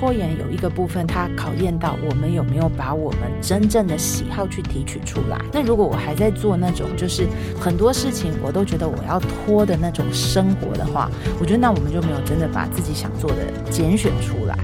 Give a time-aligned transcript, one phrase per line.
[0.00, 5.38] 拖延有一个部分，它考验到我们有没有把我们真正的喜好去提取出来。
[5.52, 7.26] 那如果我还在做那种就是
[7.60, 14.58] 很多事情我都觉得我要拖的那种生活的话，我觉得那我们就没有真的把自己想做的拣选出来。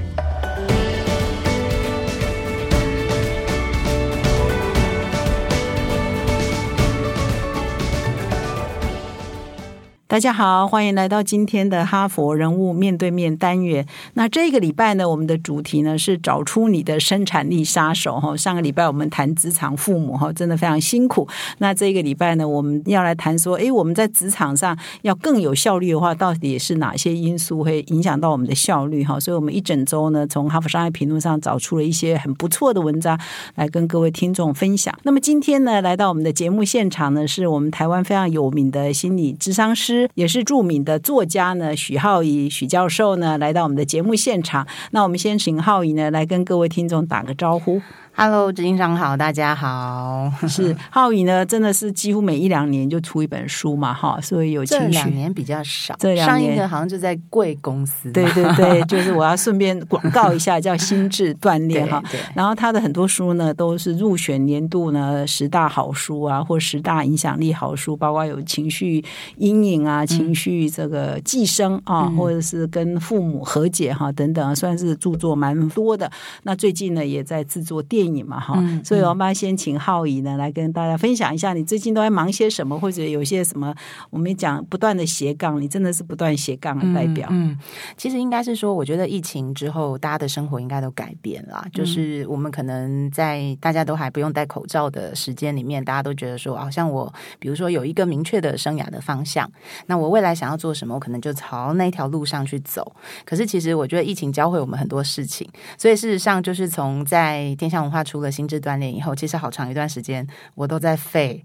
[10.16, 13.86] 大家好，欢迎来到今天的哈佛人物面对面单元。
[14.14, 18.34] 那这个礼拜呢，我们的主题呢是找出你的生产力杀手哈。
[18.34, 21.28] 上个礼拜我们谈职场父母哈，真的非常辛苦。
[21.58, 29.20] 那这个礼拜呢，我们要来谈说，哎，我们在职场上要更有效率的话，到底是哪些因素会影响到我们的效率哈？
[29.20, 33.20] 所以我们一整周呢，从哈佛商业评论上找出了一些很不错的文章
[33.56, 34.98] 来跟各位听众分享。
[35.02, 40.05] 那么今天呢，来到我们的节目现场呢，是我们台湾非常有名的心理智商师。
[40.14, 44.66] 也是著名的作家呢，许浩怡许教授呢，来到我们的节目现场。
[44.90, 47.80] 那我们先请浩怡呢，来跟各位听众打个招呼。
[48.18, 50.32] Hello，执行长好，大家好。
[50.48, 55.94] 是浩宇呢，真的是几乎每一两年就出一本书嘛，哈，所以有这两年比较少。
[55.98, 58.10] 这两年上一个好像就在贵公司。
[58.12, 62.02] 对对对， 就是我要顺便广告一下，叫心智锻炼哈。
[62.34, 69.04] 然后他的很多书呢，都是入选年度呢十大好书啊，或十大影响力好书，包括有情绪
[69.36, 76.10] 阴影啊、情绪这个寄生啊，或者是跟父母和解哈等等，算是著作蛮多的。
[76.44, 78.05] 那最近呢，也在制作电。
[78.08, 83.74] 你嘛哈，所以我们先请浩怡呢来跟大家分享一下，你最近都在忙些什么，或者有些什么？
[84.10, 87.28] 我们讲不断的斜杠，你真的是不断斜杠的代表。
[87.30, 87.58] 嗯，
[87.96, 91.66] 其实应该是说，我觉得疫情之后，大家的生活应该都改变了。
[91.72, 99.50] 就是我们可能在大家都还不用戴口罩的时间里面，大家都觉得说，好像我比如说有一个明确的生涯的方向，
[99.86, 102.94] 那我未来想要做什么，我可能就朝那条路上去走。
[103.24, 107.95] 可是其实我觉得疫情教会我们很多事情，所以事实上就是从在天下文化。
[107.96, 111.42] 他除了心智锻炼以后，其实好长一段时间我都在废。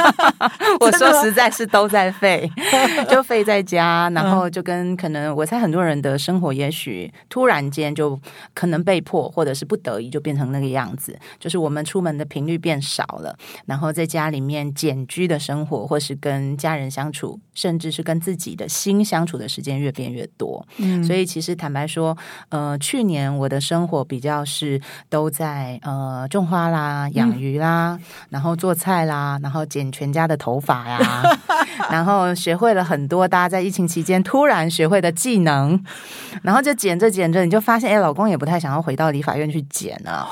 [0.80, 2.50] 我说实在是都在废，
[3.08, 8.20] 就废在家，然后就跟可能我猜很多人的生活，也许突然间就
[8.52, 11.18] 可能被迫或者是不得已，就变成那个样子。
[11.38, 13.34] 就是我们出门的频率变少了，
[13.64, 20.64] 然后在家里面简居的生活，或是跟家人相处，甚至是跟自己的心相处的时间越变越多。
[20.76, 22.16] 嗯，所以其实坦白说，
[22.50, 25.77] 呃，去年我的生活比较是都在。
[25.82, 27.98] 呃，种花啦，养鱼啦，
[28.30, 30.98] 然后做菜啦，然后剪全家的头发呀，
[31.90, 35.82] 然后学会了很多大家在疫情期间突然学会的技能，
[36.42, 40.28] 然后就剪着剪着，你就发现，哎，老公也不太想要回到理发院去剪了。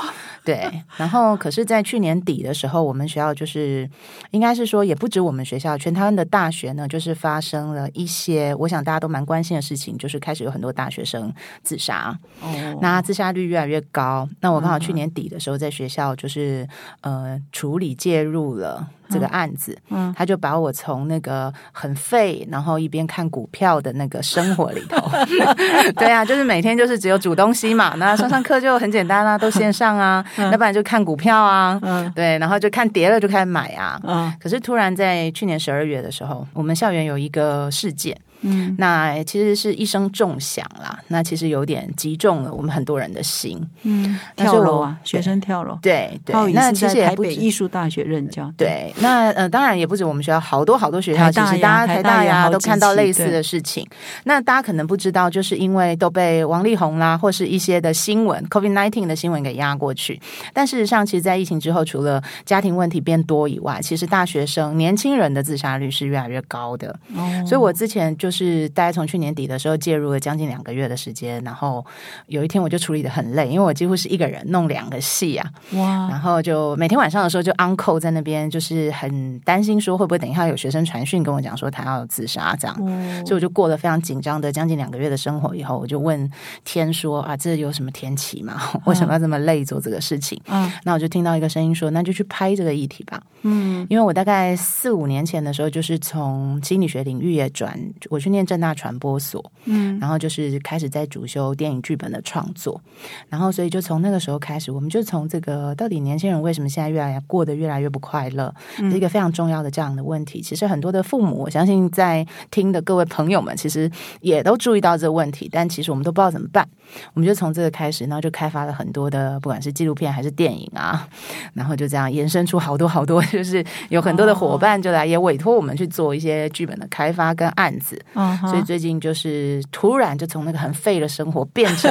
[0.47, 3.91] 对，然后可是，在去年底的时候，我们学校就是，
[4.31, 11.35] 应该是说，也不止我们学校，全台湾的大学呢，就是发生了一些，我想大家都蛮关心的事情，就是开始有很多大学生
[11.65, 14.29] 自杀，哦，那自杀率越来越高。
[14.41, 16.65] 那我刚好去年底的时候，在学校就是
[17.01, 18.89] 呃处理介入了。
[19.09, 25.11] 这个案子，嗯，他就把我从那个很废，然后一边看股票的那个生活里头，
[25.97, 38.17] 对啊，就是每天就是只有煮东西嘛，那上上课就很简单啊，都线上啊，要不然就看股票啊，嗯，对，然后就看跌了就开始买啊，嗯，可是突然在去年十二月的时候，我们校园有一个事件。
[38.43, 43.61] 嗯，那其实是一声重响啦，那其实有点击中了我们很多人的心。
[43.83, 46.53] 嗯，跳楼啊，学生跳楼，对对。
[46.53, 48.95] 那其实台北艺术大学任教，对。
[49.01, 53.87] 那呃，当然也不止我们学校，好多好多学校，其实大家台大呀都看到类似的事情。
[54.25, 60.21] 那大家可能不知道，就是因为都被王力宏啦，或是一些的新闻，COVID nineteen 的新闻给压过去。
[60.53, 66.97] 但事实上，其实，在疫情之后，除了家庭问题变多以外，其实大学生、年轻人的自杀率是越来越高的。
[67.17, 68.26] 哦，所以我之前就。
[68.27, 71.87] 就是大概从去年底的时候介入了将近两个月的时间，然后
[72.27, 76.09] 有一天我就处理的很累，因为我几乎是一个人弄两个戏啊，哇！
[76.11, 82.77] 然后就每天晚上的时候就 uncle 在那边，就是很担心说会不会等一下有学生传讯跟我讲说他要自杀这样，
[83.25, 85.55] 所以我就过了非常紧张的将近两个月的生活。
[85.55, 86.29] 以后我就问
[86.65, 88.61] 天说啊，这有什么天启吗？
[88.87, 90.37] 为什么要这么累做这个事情？
[90.49, 93.23] 嗯，那我就听到一个声音说，那就去拍这个议题吧。
[93.43, 97.79] 嗯，因为我大概四五年前的时候，就是从心理学领域也转。
[98.17, 102.81] 我去念正大传播所，嗯，然后就是开始在主修电影剧本的创作，
[103.29, 110.41] 然后所以就从那个时候开始，我们就从这个到底年轻人为什么现在越来越过得越来越不快乐，是一个非常重要的这样的问题。
[110.41, 113.91] 其实很多的父母，我相信在听的各位朋友们，其实
[114.23, 116.67] 也都注意到这个问题，但其实我们都不知道怎么办。
[117.13, 121.07] 我们就从这个开始，然后就开发了很多的，不管是纪录片还是电影啊，
[121.53, 128.01] 然后就这样延伸出好多好多，就是有很多的伙伴就来也委托我们去做一些剧本的开发跟案子。
[128.15, 128.51] 嗯哼。
[128.51, 131.91] 所以最近就是突然就从那个很废的生活变成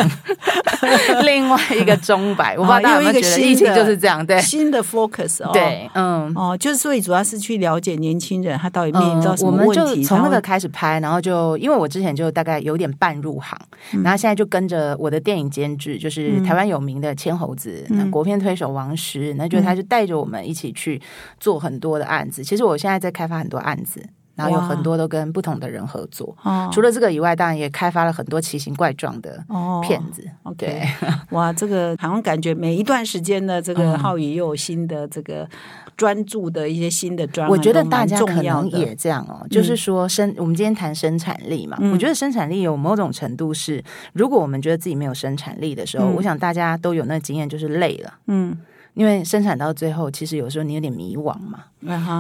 [1.24, 4.40] 另外一个钟摆，我不知道大家有没有觉得疫情就是这样，对。
[4.42, 6.32] 新的 focus 哦，对，嗯。
[6.36, 13.58] 哦，就是所以主要是去了解年轻人他到底面临到嗯，什我们么问题，就从那个开始拍，然后就因为我之前就大概有点半入行，
[13.94, 14.04] 嗯。
[14.04, 17.98] 然后现在就跟着我的电影监制，就是台湾有名的千猴子，嗯。
[17.98, 21.02] 那国片推手王石，那就他就带着我们一起去
[21.40, 22.44] 做很多的案子。
[22.44, 24.04] 其实我现在在开发很多案子。
[24.36, 26.70] 然后有很多都跟不同的人合作，哦。
[26.72, 29.82] 除了这个以外，当然也开发了很多奇形怪状的哦。
[29.86, 30.24] 骗子。
[30.44, 30.88] OK 对，
[31.32, 35.48] 哇，这个好像感觉每一段时间呢，这个嗯浩宇又有新的这个
[35.96, 41.92] 专注的一些新的专案，我觉得大家可能也这样哦，就是说生，我们今天谈生产力嘛，嗯。
[41.92, 43.84] 我觉得生产力有某种程度是，
[44.14, 46.16] 如果我们觉得自己没有生产力的时候，嗯。
[46.16, 48.14] 我想大家都有那经验，就是累了。
[48.28, 48.58] 嗯
[48.96, 51.66] 因为生产到最后，其实有时候你有点迷惘嘛，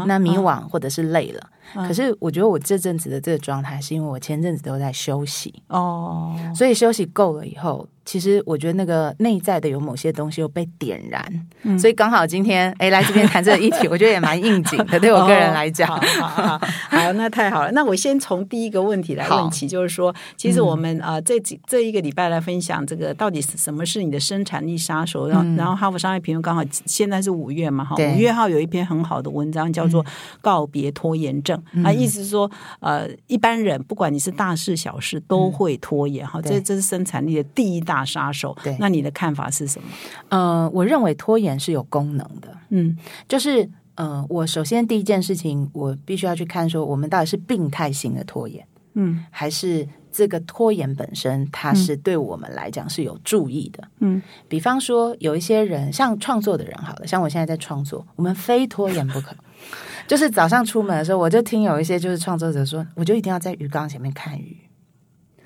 [0.05, 1.49] 那迷啊惘或者是累了。
[1.75, 1.87] 嗯。
[1.87, 11.77] 可是我觉得我这阵子的这个状态，是因为我前阵子都在休息，哦，所以休息够了以后，其实我觉得那个内在的有某些东西又被点燃，嗯。
[11.77, 15.89] 所以刚好今天哎来这边谈这个议题，我觉得也蛮应景的， 对我个人来讲。
[15.89, 16.59] 哦好好好，
[16.89, 17.71] 好，那太好了。
[17.71, 25.27] 那我先从第一个问题来问起，就是说，其实我们啊、呃这几这一个礼拜来分享这个到底是什么是你的生产力杀手？
[25.27, 28.13] 然后，然后哈佛商业评论刚好现在是五月嘛，哈，对。
[28.13, 30.03] 五月号有一篇很好的文章叫做
[30.41, 32.49] 《告别拖延症》，啊，意思是说，
[32.79, 38.57] 呃，一般人不管你是大事小事都会拖延，哈，这这是生产力的第一大杀手。
[38.63, 39.87] 对那你的看法是什么？
[40.29, 42.97] 呃，我认为拖延是有功能的，嗯
[43.29, 53.87] 就是呃，我首先第一件事情，我必须要去看说，我们到底是病态性的拖延，嗯还是这个拖延本身它是对我们来讲是有注意的。
[53.99, 59.35] 嗯比方说，有一些人像创作的人，好了，像我现在在创作，我们非拖延不可。
[60.07, 64.55] 就是早上出门的时候，我就听有一些就是创作者说，我就一定要在鱼缸前面看鱼，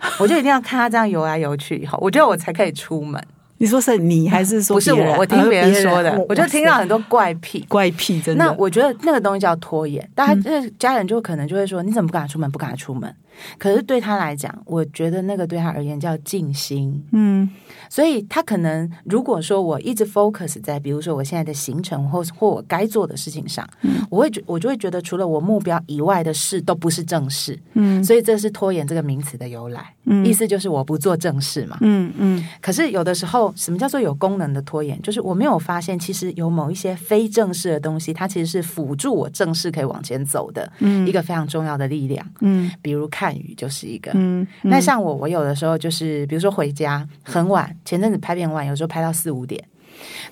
[0.20, 3.22] 我就一定要看他这样游来游去以后，我觉得我才可以出门。
[3.62, 7.66] 你说是你还是说不是我，我听别人说的呃，我就听到很多怪癖。
[7.68, 8.46] 怪癖，真的。
[8.46, 12.50] 那我觉得那个东西叫拖延，大家那家人就可能就会说：“你怎么不敢出门？
[12.50, 13.14] 不敢出门？”
[13.58, 17.04] 可是对他来讲，我觉得那个对他而言叫静心。
[17.12, 17.50] 嗯
[17.90, 23.68] 所以他可能如果说我一直 focus 在，比如说我现在的行程或或我该做的事情上，
[24.12, 29.94] 我会觉我就会觉得除了我目标以外的事都不是正事，嗯所以这是拖延这个名词的由来。
[30.06, 31.78] 嗯意思就是我不做正事嘛。
[31.82, 35.00] 嗯嗯可是有的时候，什么叫做有功能的拖延？
[35.02, 42.26] 就是我没有发现，其实有某一些非正式的东西，它其实是辅助我正式可以往前走的嗯一个非常重要的力量。
[42.42, 44.12] 嗯比如看雨就是一个。
[44.16, 49.64] 嗯，那像我，我有的时候就是，比如说回家很晚，前阵子拍片晚，有时候拍到四五点，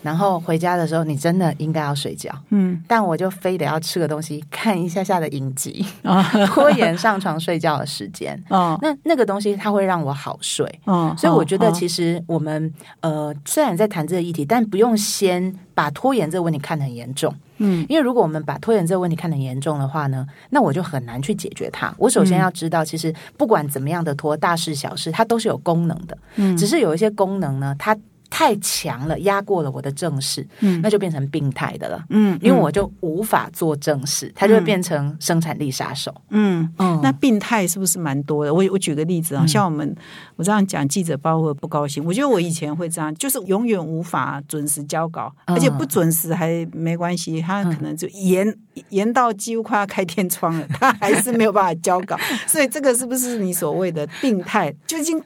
[0.01, 2.81] 然后回家的时候，你真的应该要睡觉，嗯。
[2.87, 8.41] 但我就非得要吃个东西，看一下下的影集，啊 拖延上床睡觉的时间。
[8.49, 8.77] 哦。
[8.81, 17.33] 那那个东西它会让我好睡，哦，所以我觉得其实我们呃虽然在谈这个议题，但不用先把拖延这个问题看得很严重。
[17.57, 17.85] 嗯。
[17.89, 21.93] 因为如果我们把拖延这个问题看得很严重的话呢，那我就很难去解决它。
[21.97, 26.17] 我首先要知道，其实不管怎么样的拖，大事小事，它都是有功能的。
[26.35, 26.55] 嗯。
[26.55, 27.97] 只是有一些功能呢，它
[28.29, 32.03] 太强了，压过了我的正事，嗯那就变成病态的了。
[32.09, 36.13] 嗯，因为我就无法做正事，它就会变成生产力杀手。
[36.29, 36.67] 嗯。
[36.77, 38.53] 嗯那病态是不是蛮多的？
[38.53, 39.95] 我我举个例子啊，像我们
[40.35, 42.03] 我这样讲，记者包括不高兴。
[42.03, 48.51] 我觉得我以前会这样，就是永远无法准时交稿，嗯而且不准时还没关系，他可能就延
[48.89, 52.17] 延到几乎快要开天窗了，他还是没有办法交稿。
[52.47, 54.73] 所以这个是不是你所谓的病态？
[54.87, 55.21] 就已经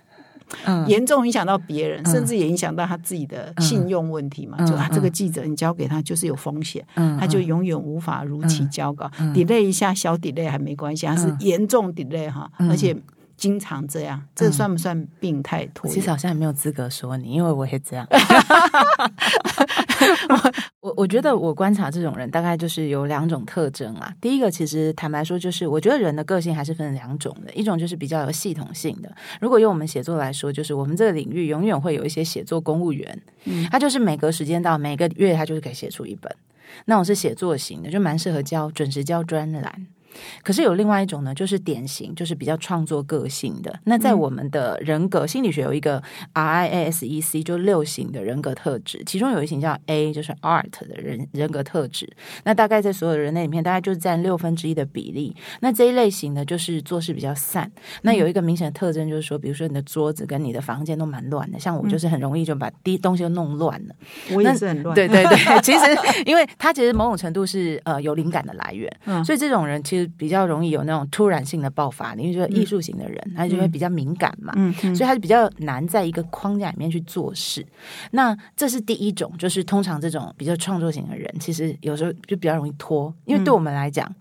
[0.65, 0.87] 嗯。
[0.87, 2.11] 严重影响到别人，嗯。
[2.11, 4.57] 甚至也影响到他自己的信用问题嘛？
[4.59, 4.67] 嗯。
[4.67, 4.95] 就啊，嗯。
[4.95, 9.09] 这个记者你交给他就是有风险，嗯他就永远无法如期交稿。
[9.19, 9.33] 嗯。
[9.33, 11.37] delay 一下小 delay 还没关系，他是嗯。
[11.41, 12.69] 严重 delay 哈，嗯。
[12.69, 12.95] 而且
[13.41, 15.95] 经常这样，这算不算病态拖延？
[15.95, 18.07] 其实好像也没有资格说你，因为我也这样。
[20.79, 24.13] 我我觉得我观察这种人，大概就是有两种特征啊。
[24.21, 29.11] 第一个，其实坦白说，就是我觉得人的个性还是分两种的，一种就是比较有系统性的。
[29.39, 36.31] 如果用我们写作来说，就是我们这个领域永远会有一些写作公务员，嗯他就是每隔时间到每个月，他就是可以写出一本。
[36.85, 39.87] 那种是写作型的，就蛮适合交准时交专栏。
[40.43, 43.79] 可是有另外一种呢，就是典型，就是比较创作个性的。
[43.85, 46.01] 那在我们的人格心理学有一个
[46.33, 52.11] RISEC，就六型的人格特质，其中有一型叫 A，就是 Art 的人人格特质。
[52.43, 55.35] 那大概在所有人类里面，大概就是占六分之一的比例。
[55.61, 57.71] 那这一类型呢，就是做事比较散。
[58.01, 63.95] 那有一个明显的特征，就是说，比如说你的桌子跟你的房间都蛮乱的，像我就是很容易就把第东西都弄乱了。
[64.33, 64.95] 我也是很乱。
[64.95, 65.85] 对对对， 其实
[66.25, 77.65] 因为他其实某种程度是呃有灵感的来源，嗯所以这种人其实实比较容易有那种突然性的爆发，因为就是艺术型的人，他就会比较敏感嘛，嗯嗯所以他就比较难在一个框架里面去做事。
[78.11, 84.13] 那这是第一种，就是通常这种比较创作型的人，其实有时候就比较容易拖，因为对我们来讲。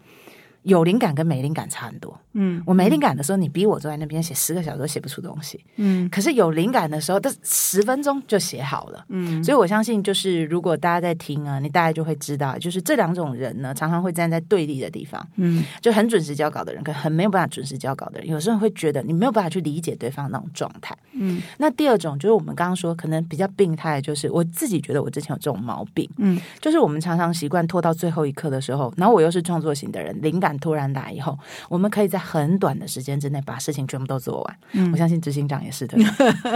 [0.62, 2.18] 有灵感跟没灵感差很多。
[2.32, 5.64] 嗯我没灵感的时候，你逼我坐在那边写十个小时都写不出东西。
[5.76, 9.04] 嗯可是有灵感的时候，这十分钟就写好了。
[9.08, 20.96] 嗯所以我相信，就是如果大家在听啊，你大概就会知道，就是这两种人呢，常常会站在对立的地方，嗯就很准时交稿的人，跟很没有办法准时交稿的人，有时候会觉得你没有办法去理解对方那种状态。
[21.14, 31.38] 嗯那第二种就是我们刚刚说，可能比较病态，就是我自己觉得我之前有这种毛病，嗯就是我们常常习惯拖到最后一刻的时候，然后我又是创作型的人，灵感突然来以后，
[31.68, 34.56] 我们可以在很短的时间之内把事情全部都做完。
[34.72, 35.96] 嗯我相信执行长也是的，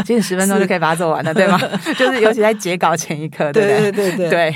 [0.05, 1.59] 其实十分钟就可以把它做完了，对吗？
[1.97, 4.17] 就是尤其在截稿前一刻，对不对？
[4.17, 4.55] 对对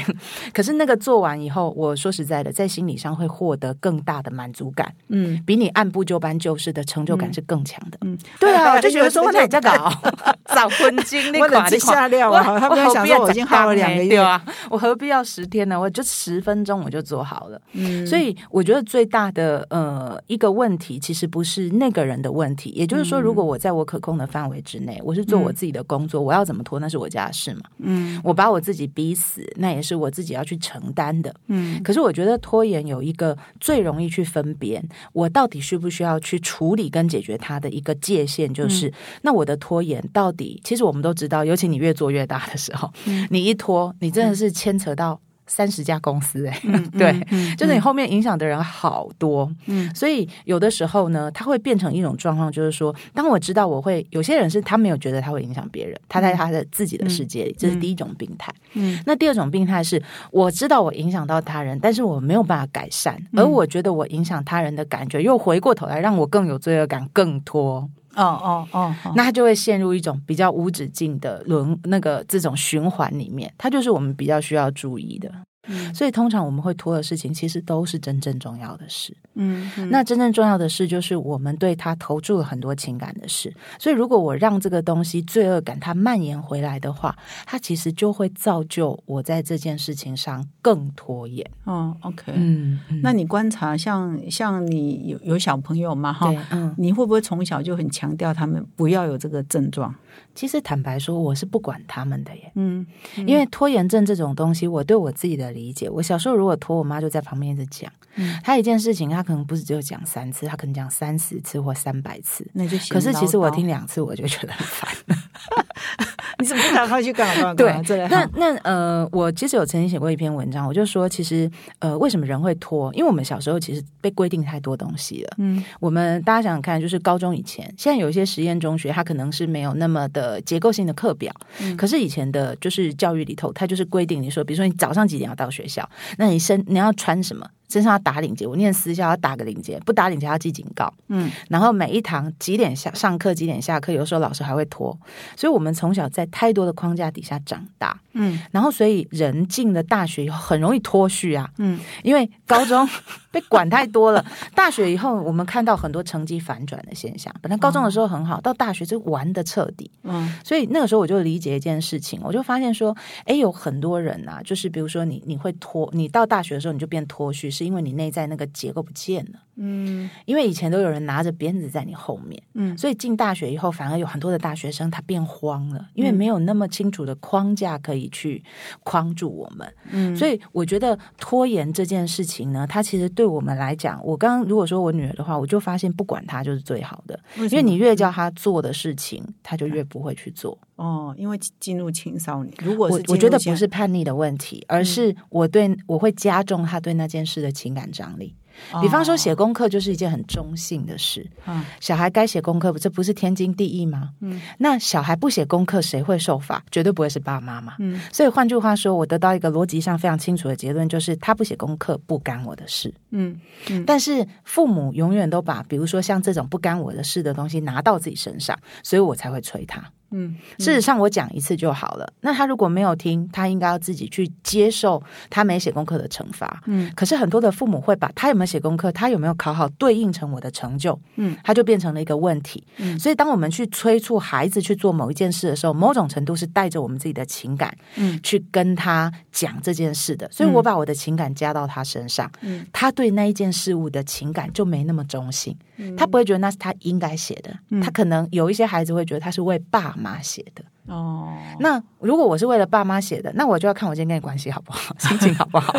[0.52, 7.99] 可是那个做完以后，我说实在的，在心理上会获得更大的满足感，嗯比你按部就班就事的成就感是更强的。
[8.02, 9.90] 嗯，对啊，我就觉得哎说我哪在搞，
[10.54, 15.78] 找婚金 那下料啊他们在想说我已经耗了两个月啊，我何必要十天呢？
[15.78, 17.61] 我就十分钟我就做好了。
[17.73, 27.62] 嗯所以我觉得最大的呃一个问题，其实不是那个人的问题，也就是说，如果我在我可控的范围之内，我是做我自己的工作，我要怎么拖那是我家的事嘛。
[27.78, 31.35] 嗯我把我自己逼死，那也是我自己要去承担的。
[31.47, 38.92] 嗯可是我觉得拖延有一个最容易去分辨我到底需不需要去处理跟解决它的一个界限，就是、
[39.23, 42.90] 那我的拖延到底，其实我们都知道，尤其你越做越大的时候，
[43.30, 45.20] 你一拖，你真的是牵扯到。
[45.49, 49.93] 三十家公司、欸，哎、对，嗯就是你后面影响的人好多，嗯。
[49.95, 58.55] 所以有的时候呢，它会变成一种状况，就是说，当我知道我会有些人是他没有觉得他会影响别人，他在他的自己的世界里，这是第一种病态。
[58.75, 59.02] 嗯。
[59.07, 60.00] 那第二种病态是，
[60.31, 67.88] 我知道我影响到他人，但是我没有办法改善，而我觉得我影响他人的感觉又回过头来让我更有罪恶感，更拖，
[68.25, 75.30] 哦哦哦，哦那他就会陷入一种比较无止境的轮那个这种循环里面，它就是我们比较需要注意的。
[75.68, 79.16] 嗯所以通常我们会拖的事情，其实都是真正重要的事。
[79.34, 83.54] 嗯嗯那真正重要的事，就是我们对他投注了很多情感的事。
[83.78, 91.48] 所以，如果我让这个东西罪恶感它蔓延回来的话，它其实就会造就我在这件事情上更拖延。
[91.64, 99.94] 哦，OK，嗯，那你观察像像你有有小朋友嘛哈，，嗯，你会不会从小就很强调他们不要有这个症状？
[100.34, 102.50] 其实坦白说，我是不管他们的耶。
[102.54, 102.87] 嗯
[103.26, 107.90] 因为拖延症这种东西，我对我自己的理解，我小时候如果拖，我妈就在旁边一直讲。
[108.16, 112.46] 嗯她一件事情，她可能不是只有讲三次，她可能讲三十次或三百次。
[112.52, 114.90] 那就嫌可是其实我听，两次，我就觉得很烦。
[116.40, 117.52] 你怎么不赶快去干嘛？
[117.54, 117.72] 对
[118.08, 122.92] 那那呃，我其实有曾经写过一篇文章，我就说，其实呃，为什么人会拖？
[122.94, 125.34] 因为我们小时候其实被规定太多东西了。
[125.38, 131.76] 嗯我们大家想想看，就是高中以前，现在有一些实验中学，它可能是没有那么的结构性的课表，嗯。
[131.76, 141.30] 可是以前的就是教育里头，它就是规定你说，比如说你早上几点要到学校，那你身你要穿什么，身上要打领结，我念私校要打个领结，不打领结要记警告，嗯。
[141.48, 144.98] 然后每一堂几点下上课，几点下课，有时候老师还会拖，
[145.37, 148.40] 所以我们从小在太多的框架底下长大，嗯。
[148.50, 151.78] 然后所以人进了大学以后很容易脱序啊，嗯。
[152.02, 152.88] 因为高中
[153.30, 157.34] 被管太多了， 大学以后我们看到很多成绩反转的现象。
[157.42, 159.90] 本来高中的时候很好，到大学就玩的彻底。
[160.04, 160.34] 嗯。
[160.42, 162.96] 所以那个时候我就理解一件事情，我就发现说，
[163.26, 169.48] 哎，有很多人啊，就是比如说你你会脱，你到大学的时候你就变脱序，是因为你内在那个结构不见了。
[169.58, 170.08] 嗯。
[170.24, 172.76] 因为以前都有人拿着鞭子在你后面，嗯。
[172.78, 178.42] 所以进大学以后，反而有很多的大学生他变慌了，因为没有那么清楚的框架可以去
[178.82, 179.74] 框住我们。
[179.90, 190.56] 嗯，所以我觉得拖延这件事情呢，它其实对我们来讲，我刚刚如果说我女儿的话，我就发现不管她就是最好的，因因为你越叫她做的事情，她就越不会去做。
[190.76, 198.26] 哦，因为进入青少年，如果是我我觉得不是叛逆的问题，而是我对我会加重她对那件事的情感张力。
[198.28, 198.38] 现
[198.80, 204.10] 比方说写功课就是一件很中性的事，嗯小孩该写功课，这不是天经地义吗？
[204.20, 206.62] 嗯，那小孩不写功课，谁会受罚？
[206.70, 207.76] 绝对不会是爸妈嘛。
[207.78, 212.92] 嗯所以换句话说，我得到一个逻辑上非常清楚的结论，就是他不写功课不干我的事。
[213.10, 219.82] 嗯嗯但是父母永远都把，比如说像这种不干我的事的东西拿到自己身上，所以我才会催他。
[220.10, 222.12] 嗯，事实上，我讲一次就好了。
[222.20, 226.62] 那他如果没有听，他应该要自己去接受他没写功课的惩罚。
[226.66, 230.98] 嗯，可是很多的父母会把他有没有写功课，他有没有考好，对应成我的成就。
[231.16, 232.64] 嗯，他就变成了一个问题。
[232.78, 240.28] 嗯所以当我们去催促孩子去做某一件事的时候，某种程度是带着我们自己的情感，嗯，去跟他讲这件事的。
[240.32, 245.56] 所以我把我的情感加到他身上，嗯，他对那一件事物的情感就没那么中性。
[245.78, 245.97] 嗯。
[245.97, 250.62] 他不会觉得那是他应该写的，他可能有一些孩子会觉得他是为爸妈写的。
[250.87, 255.75] 哦，那如果我是为了爸妈写的，那我就要看我今天跟你关系好不好， 心情好不好，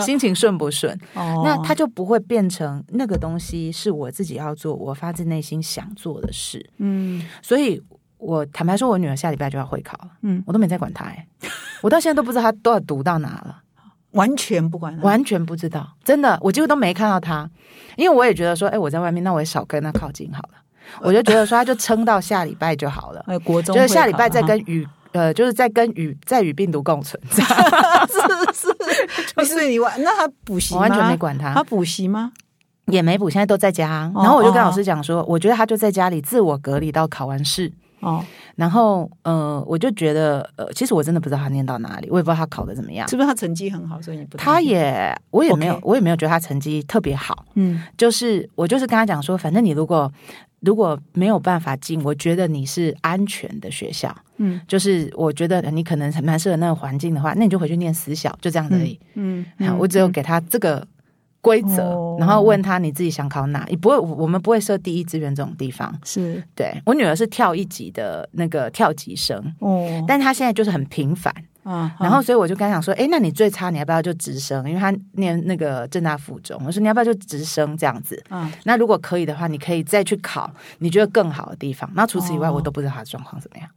[0.00, 0.92] 心情顺不顺。
[1.14, 6.68] 哦，那他就不会变成那个东西是我自己要做，我发自内心想做的事。
[6.76, 7.24] 嗯。
[7.40, 7.82] 所以
[8.18, 11.26] 我坦白说，我女儿下礼拜就要会考了，嗯，我都没在管她、欸，
[11.80, 13.61] 我到现在都不知道她都要读到哪了。
[14.12, 17.48] 完全不管他，完全不知道，真的，我几乎都没看到他，
[17.96, 20.58] 因为我也觉得说，哎、我在外面，那我也少跟他靠近好了。
[21.00, 28.18] 我就觉得说，他就撑到下礼拜就好了， 哎，国中就是下礼拜再跟与呃，就是在跟与在与病毒共存，这样哈是
[28.52, 31.54] 是， 就是你完，那他补习完全没管他。
[31.54, 32.32] 他，补习吗？
[32.86, 34.10] 也没补，现在都在家。
[34.14, 37.72] 哦然后我就跟老师讲说，我觉得他就在家里自我隔离到考完试。
[38.02, 38.24] 哦，
[38.56, 43.08] 然后，呃，我就觉得，呃，其实我真的不知道他念到哪里，我也不知道他考的怎么样。
[43.08, 47.46] 是不是他成绩很好，所以你不担他也，我也没有我也没有觉得他成绩特别好。
[47.54, 47.82] 嗯。
[47.96, 50.12] 就是我就是跟他讲说，反正你如果
[50.60, 54.60] 如果没有办法进，我觉得你是安全的学校，嗯。
[54.66, 58.98] 就是我觉得你可能蛮适合那个环境的话，那你就回去念私校，就这样子而已。
[59.14, 60.86] 嗯，好我只有给他这个
[61.42, 65.92] 规则，哦然后问他你自己想考哪，也不会，我们不会设第一志愿这种地方。
[66.04, 71.34] 是对我女儿是跳一级的那个跳级生，哦，但她现在就是很平凡，
[71.64, 74.66] 啊，然后所以我就跟他讲说，哎，那你最差你要不要就直升？
[74.68, 78.22] 因为他念那个正大附中，我说你要不要就直升这样子？
[78.28, 81.90] 啊，那如果可以的话，你可以再去考你觉得更好的地方。
[81.94, 83.68] 那除此以外，哦我都不知道他的状况怎么样，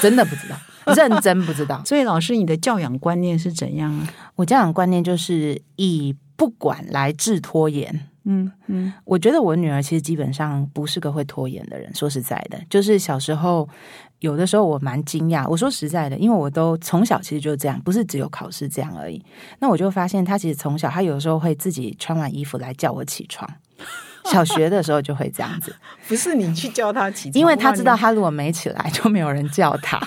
[0.00, 0.56] 真的不知道，
[0.94, 1.80] 认真不知道。
[1.86, 4.08] 所以老师，你的教养观念是怎样啊？
[4.34, 8.08] 我教养观念就是以不管来治拖延。
[8.24, 11.94] 嗯嗯我觉得我女儿其实基本上不是个会拖延的人。
[11.94, 13.68] 说实在的，就是小时候
[14.18, 15.48] 有的时候我蛮惊讶。
[15.48, 19.24] 我说实在的，因为我都从小其实就这样，不是只有考试这样而已。
[19.60, 23.48] 那我就发现她其实从小，她有时候会自己穿完衣服来叫我起床。
[24.24, 25.72] 小学的时候就会这样子，
[26.08, 30.00] 不是你去教他起床，因为他知道哇他如果没起来，就没有人叫他。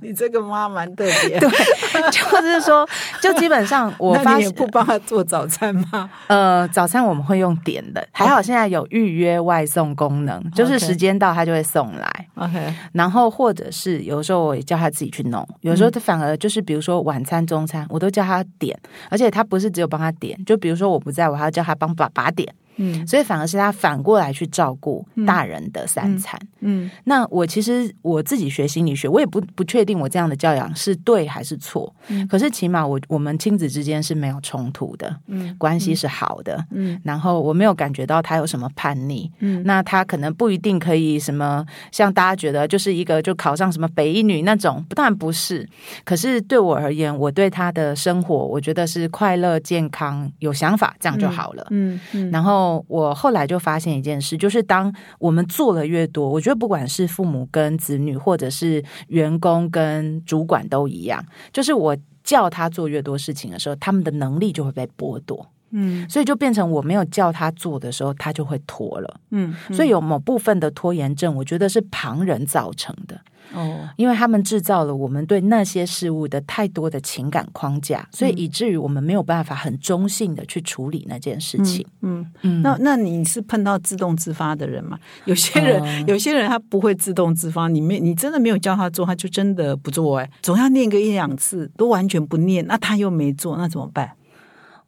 [0.00, 1.48] 你 你这个妈蛮特别，对，
[2.10, 2.88] 就是说，
[3.20, 6.08] 就基本上 我发现，不帮他做早餐吗？
[6.28, 12.28] 呃，早餐我们会用点的，还好现在有预约外送功能，就是时间到他就会送来。
[12.36, 18.78] OK，然后或者是有时候我也叫他自己去弄，有时候他反而就是比如说晚餐、中餐，我都叫他点，
[19.10, 23.06] 而且他不是只有帮他点，就比如说我不在，我还要叫他帮爸爸点，嗯。
[23.06, 26.40] 所以反而是他反过来去照顾大人的三餐。
[26.60, 26.90] 嗯。
[27.04, 31.94] 那我其实我自己学心理学，我也不不确定我这样的教养是对还是错。
[32.08, 32.26] 嗯。
[32.28, 35.54] 可是起码我我们亲子之间是没有冲突的，嗯。
[35.58, 36.64] 关系是好的。
[36.70, 37.00] 嗯。
[37.04, 39.62] 然后我没有感觉到他有什么叛逆，嗯。
[39.64, 45.68] 那他可能不一定可以什么像大家觉得就是一个就考上什么北一女那种，当然不是。
[46.04, 51.66] 可是对我而言，我对他的生活，我觉得是快乐、健康、有想法，这样就好了。
[51.70, 52.00] 嗯。
[52.12, 69.20] 嗯，然后我后来就发现一件事，就是当我们做的越多，我觉得不管是父母跟子女，或者是员工跟主管都一样，就是我叫他做越多事情的时候，他们的能力就会被剥夺，嗯所以就变成我没有叫他做的时候，他就会拖了。
[69.30, 73.20] 嗯，所以有某部分的拖延症，我觉得是旁人造成的。
[73.54, 81.84] 哦，因为他们制造了我们对那些事物的太多的情感框架，所以以至于我们没有办法很中性的去处理那件事情。
[82.00, 84.98] 嗯，嗯那那你是碰到自动自发的人吗？
[85.26, 94.12] 有些人、嗯有些人他不会自动自发，你没你真的没有叫他做，他就真的不做、哎，总要念个一两次，都完全不念，那他又没做，那怎么办？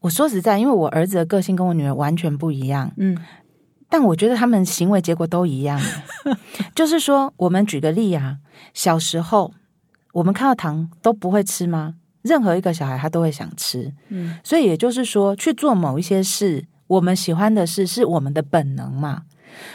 [0.04, 3.16] 我说实在，因为我儿子的个性跟我女儿完全不一样，嗯
[3.88, 5.80] 但我觉得他们行为结果都一样。
[6.76, 8.36] 就是说，我们举个例啊，
[8.74, 9.54] 小时候
[10.12, 11.94] 我们看到糖都不会吃吗？
[12.20, 19.22] 任何一个小孩他都会想吃，嗯所以也就是说，去做某一些事，我们喜欢的事是我们的本能嘛。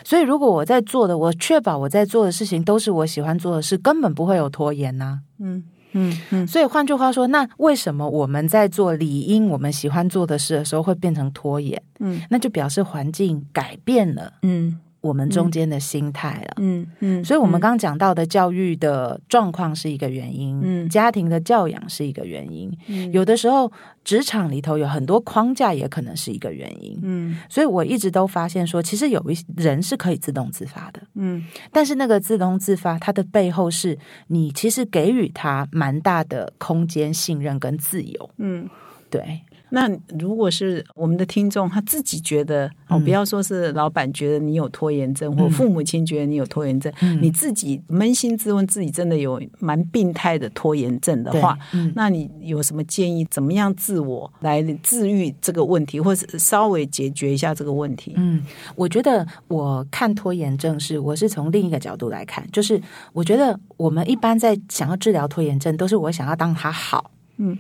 [0.04, 5.64] 所以，如果我在做的，我确保我在做的事情都是我喜欢做的事，根本不会有拖延呐、嗯
[5.94, 6.48] 嗯嗯。
[6.48, 11.82] 所以换句话说，那为什么我们在做理应我们喜欢做的事的时候会变成拖延？
[12.00, 12.22] 嗯。
[12.30, 16.56] 那就表示环境改变了，嗯我们中间的心态了。
[16.58, 23.72] 嗯嗯，所以，我们刚刚讲到的教育的状况是一个原因，嗯家庭的教养是一个原因，嗯有的时候
[24.04, 27.00] 职场里头有很多框架，也可能是一个原因。
[27.02, 38.30] 嗯所以我一直都发现说，其实有一些人是可以自动自发的，嗯但是那个自动自发，它的背后是你其实给予他蛮大的空间、信任跟自由。
[38.38, 38.70] 嗯。
[39.12, 43.04] 对，那如果是我们的听众，他自己觉得哦，嗯。
[43.04, 47.20] 不要说是老板觉得你有拖延症，或父母亲觉得你有拖延症，嗯。
[47.22, 51.92] 你自己扪心自问，自己真的有蛮病态的拖延症的话，嗯。
[51.96, 53.26] 那你有什么建议？
[53.30, 58.14] 怎么样自我来治愈这个问题，或是稍微解决一下这个问题？
[58.18, 58.44] 嗯，
[58.76, 62.82] 我觉得我看拖延症是，我是从另一个角度来看，就是
[63.14, 67.58] 我觉得我们一般在想要治疗拖延症，都是我想要当他好，嗯，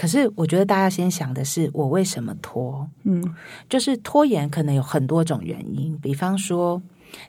[0.00, 3.22] 可是我觉得大家先想的是我为什么拖，嗯。
[3.68, 6.80] 就是拖延可能有很多种原因，比方说，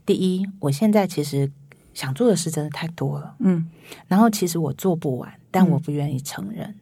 [0.06, 1.52] 第一，我现在其实
[1.94, 3.70] 想做的事真的太多了，嗯。
[4.08, 6.70] 然后其实我做不完，但我不愿意承认。
[6.70, 6.76] 嗯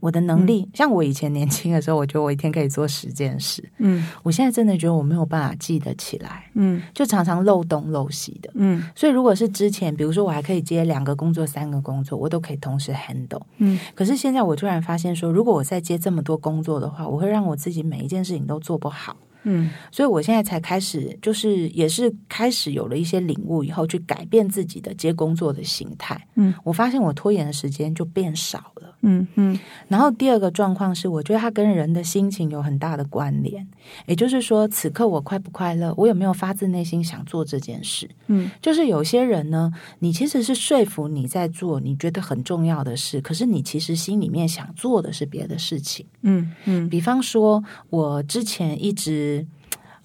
[0.00, 3.62] 我的能力，像我以前年轻的时候，我觉得我一天可以做十件事。
[3.78, 8.50] 嗯我现在真的觉得我没有办法记得起来，嗯就常常漏东漏西的。
[8.54, 13.42] 嗯所以如果是之前，比如说我还可以接两个工作、三个工作，我都可以同时 handle。
[13.58, 19.16] 嗯可是现在我突然发现说，如果我再接这么多工作的话，我会让我自己每一件事情都做不好。
[19.48, 26.20] 嗯所以我现在才开始，就是也是开始有了一些领悟以后，去改变自己的接工作的形态。
[26.34, 28.94] 嗯，我发现我拖延的时间就变少了。
[29.02, 29.56] 嗯嗯
[29.86, 33.64] 然后第二个状况是，我觉得它跟人的心情有很大的关联。
[34.06, 38.10] 也就是说，此刻我快不快乐，我有没有发自内心想做这件事？
[38.26, 46.04] 嗯就是有些人呢，你其实是说服你在做你觉得很重要的事，可是你其实心里面想做的是别的事情。
[46.22, 49.35] 嗯嗯比方说，我之前一直。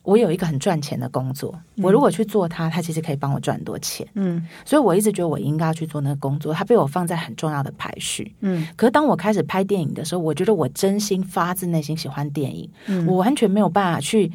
[0.04, 8.34] 我有一个很赚钱的工作，我如果去做它，它其实可以帮我赚很多钱，嗯所以我一直觉得我应该要去做那个工作，它被我放在很重要的排序。
[8.42, 14.32] 嗯可是当我开始拍电影的时候，我觉得我真心发自内心喜欢电影，嗯我完全没有办法去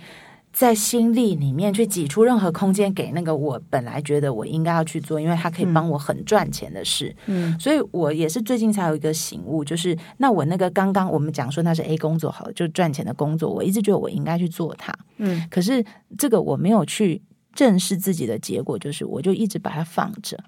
[0.57, 7.15] 在心力里面去挤出任何空间给那个我本来觉得我应该要去做，因为它可以帮我很赚钱的事。
[7.27, 7.55] 嗯。
[7.61, 15.47] 所以我也是最近才有一个醒悟，就是那我那个刚刚我们讲说那是 A 工作好了，就赚钱的工作，我一直觉得我应该去做它，嗯。
[15.51, 15.85] 可是
[16.17, 17.21] 这个我没有去
[17.53, 20.43] 正视自己的结果，就是我就一直把它放着，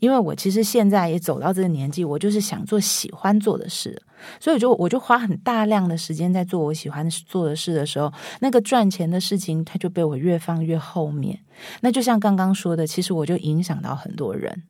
[0.00, 4.02] 因为我其实现在也走到这个年纪，我就是想做喜欢做的事，
[4.40, 11.38] 所以就我就花很大量的时间在做我喜欢做的事的时候，那个赚钱的事情，它就被我越放越后面。
[11.82, 14.64] 那就像刚刚说的，其实我就影响到很多人。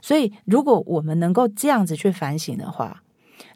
[0.00, 3.02] 所以，如果我们能够这样子去反省的话，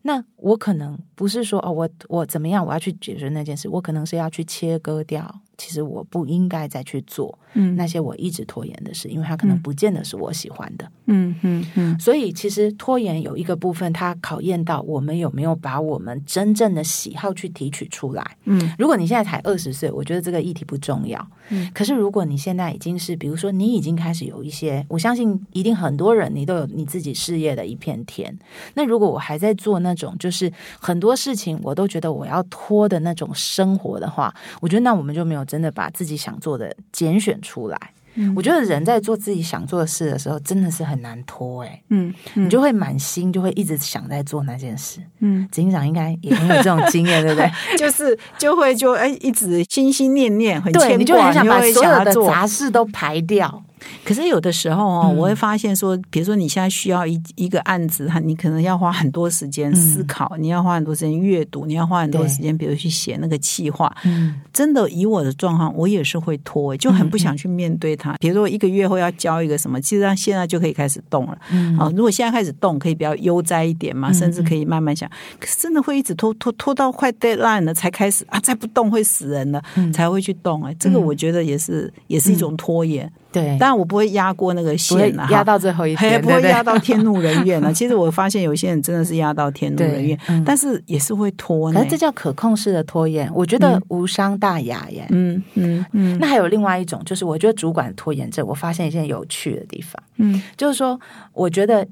[0.03, 10.90] 那我可能不是说哦，我我怎么样，我要去解决那件事，我可能是要去切割掉，其实我不应该再去做嗯那些我一直拖延的事，因为它可能不见得是我喜欢的。
[11.07, 18.37] 嗯嗯嗯所以，其实拖延有一个部分，它考验到我们有没有把我们真正的喜好去提取出来。
[18.45, 21.27] 嗯如果你现在才二十岁，我觉得这个议题不重要。
[21.49, 28.37] 嗯，可是如果你现在已经是，比如说你已经开始有一些，我相信一定很多人你都有你自己事业的一片天。
[28.75, 37.78] 那如果我还在做那种就是很多事情我都觉得我要拖的那种生活的话，我觉得那我们就没有真的把自己想做的拣选出来。
[38.18, 45.00] 嗯我觉得人在做自己想做的事的时候，真的是很难拖哎、嗯你就会满心就会一直想在做那件事。
[45.18, 47.50] 嗯，执行长应该也很有这种经验，对不对？
[47.76, 52.14] 就是就会就哎一直心心念念，很牵挂，对，你就很想把所有的。
[52.26, 53.62] 杂事都排掉。
[54.05, 63.95] 可是有的时候哦，嗯我会发现说，比如说你现在需要一一个案子，哈，你可能要花很多时间思考，你要花很多时间阅读，你要花很多时间，比如去写那个企划。
[64.05, 68.15] 嗯真的，以我的状况，我也是会拖，就很不想去面对它。
[68.15, 71.39] 比如说，一个月后要交一个什么，其实上现在就可以开始动了。
[71.51, 75.09] 嗯啊，如果现在开始动，可以比较悠哉一点嘛，嗯甚至可以慢慢想。
[75.39, 80.65] 可是真的会一直拖拖拖到快 deadline 了才开始啊，再不动会死人了，嗯才会去动。
[80.65, 83.11] 哎，这个嗯我觉得也是也是一种拖延。
[83.37, 87.70] 对，当然我不会压过那个线啊，压到最后一还天，不会压到天怒人怨啊。
[87.75, 90.42] 其实我发现有些人真的是压到天怒人怨，嗯。
[90.42, 91.79] 但是也是会拖呢。
[91.79, 91.90] 可是。
[91.90, 95.07] 这叫可控式的拖延，我觉得无伤大雅耶。
[95.11, 96.18] 嗯嗯嗯。
[96.18, 100.42] 那还有另外一种，就是我觉得主管拖延症，我发现一件有趣的地方，嗯。
[100.57, 100.99] 就是说，
[101.33, 101.87] 我觉得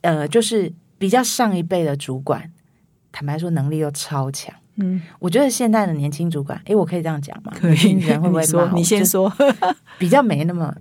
[0.00, 2.50] 呃，就是比较上一辈的主管，
[3.12, 4.54] 坦白说能力又超强。
[4.76, 7.52] 嗯，我觉得现在的年轻主管，诶，我可以这样讲吗？
[7.54, 7.92] 可以。
[7.92, 9.32] 人会不会你说你先说。
[9.98, 10.74] 比较没那么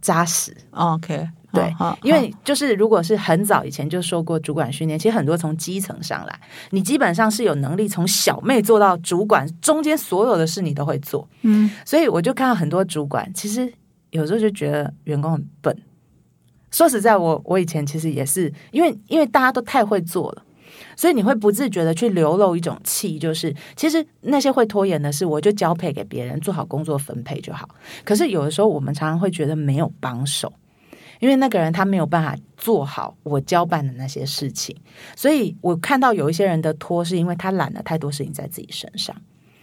[0.00, 0.56] 扎实。
[0.70, 11.28] OK，对因为就是如果是很早以前就受过主管训练，其实很多从基层上来，你基本上是有能力从小妹做到主管，中间所有的事你都会做。
[11.42, 13.72] 嗯所以我就看到很多主管，其实
[14.10, 15.76] 有时候就觉得员工很笨。
[16.70, 20.42] 说实在，我我以前其实也是，因为因为大家都太会做了，
[21.00, 27.66] 所以你会不自觉的去流露一种气，就是其实那些会拖延的事，我就交配给别人，做好工作分配就好。
[28.04, 30.52] 可是有的时候，我们常常会觉得没有帮手，
[31.18, 34.76] 因为那个人他没有办法做好我交办的那些事情，
[35.16, 39.16] 所以我看到有一些人的拖，是因为他揽了太多事情在自己身上。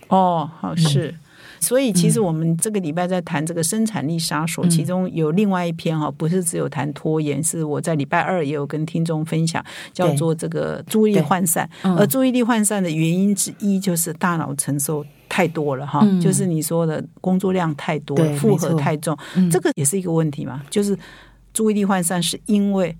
[0.08, 1.13] 哦，好是。
[1.60, 11.70] 所以，其实我们这个礼拜在谈这个生产力杀手，其中有另外一篇哈，不是只有谈拖延，是我在礼拜二也有跟听众分享，叫做这个注意力涣散。
[11.82, 19.17] 而注意力涣散的原因之一，就是大脑承受太多了哈，就是你说的工作量太多，负荷太重，
[19.52, 20.63] 这个也是一个问题嘛。
[20.70, 20.98] 就是
[21.54, 22.96] 注意力涣散是因为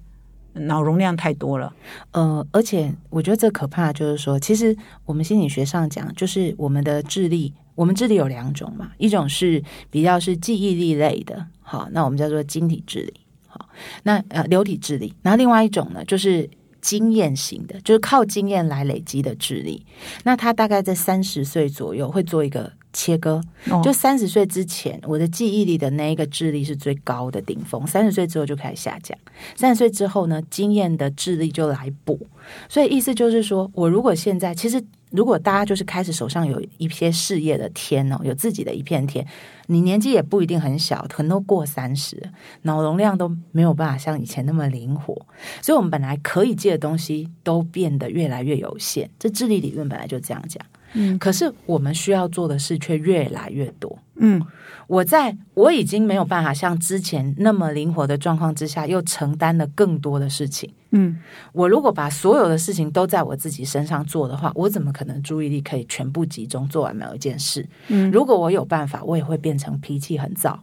[0.54, 1.72] 脑容量太多了。
[2.12, 7.54] 呃，而且我觉得这可怕就是说，其实我们心理学上讲，就是我们的智力。
[7.78, 13.14] 我们智力有两种嘛，一种是比较是记忆力类的，好，那我们叫做晶体智力，
[13.46, 13.70] 好，
[14.02, 16.50] 那呃流体智力，然后另外一种呢，就是
[16.82, 19.86] 经验型的，就是靠经验来累积的智力，
[20.24, 23.40] 那他大概在三十岁左右会做一个切割，
[23.84, 29.16] 就三十岁之前，我的记忆力的那一个智力是最高的顶峰，三十岁之后就开始下降，
[29.56, 32.20] 三十岁之后呢，经验的智力就来补，
[32.68, 34.84] 所以意思就是说我如果现在其实。
[35.12, 39.26] 如果大家就是开始手上有一些事业的天哦，有自己的一片天，
[39.68, 42.22] 你年纪也不一定很小，可能都过三十，
[42.64, 45.14] 脑容量都没有办法像以前那么灵活，
[45.62, 49.10] 所以我们本来可以借的东西都变得越来越有限。
[49.18, 54.42] 这智力理论本来就这样讲，嗯，可是我们需要做的事却越来越多，嗯。
[54.88, 60.74] 我在我已经没有办法像之前那么灵活的状况之下，又承担了更多的事情。
[60.92, 61.20] 嗯，
[61.52, 67.68] 我如果把所有的事情都在我自己身上做的话，我怎么可能注意力可以全部集中做完某一件事？
[67.90, 70.58] 嗯，如果我有办法，我也会变成脾气很躁。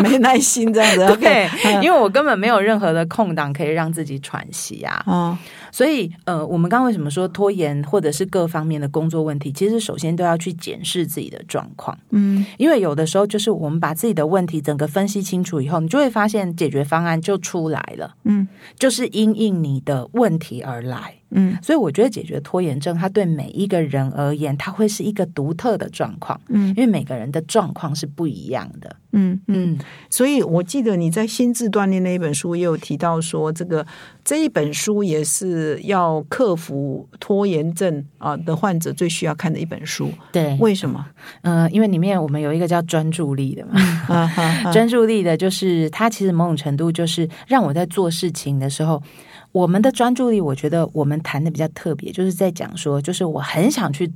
[0.01, 1.49] 没耐心这样子， 对，
[1.81, 5.03] 因为我根本没有任何的空档可以让自己喘息啊。
[5.05, 5.37] 哦，
[5.71, 11.97] 所以呃，我们刚为什么说拖延或者是各方面的工作问题，其实首先都要去检视自己的状况。
[12.10, 18.15] 嗯，因为有的时候就是我们把自己的问题整个分析清楚以后，你就会发现解决方案就出来了。
[18.23, 21.15] 嗯，就是因应你的问题而来。
[21.32, 26.39] 嗯，所以我觉得解决拖延症，它对每一个人而言，它会是一个独特的状况。
[26.50, 28.96] 嗯，因为每个人的状况是不一样的。
[29.13, 29.78] 嗯嗯，
[30.10, 33.86] 所以我记得你在心智锻炼那一本书也有提到说，这个
[34.24, 40.10] 这一本书也是要克服拖延症啊的患者最需要看的一本书。
[40.32, 41.06] 对，为什么？
[41.41, 44.30] 呃，因为里面我们有一个叫专注力的嘛，
[44.72, 49.02] 专注力的就是它其实某种程度就是让我在做事情的时候。
[49.51, 54.11] 我们的专注力，我觉得我们谈的比较特别，就是在讲说，就是我很想去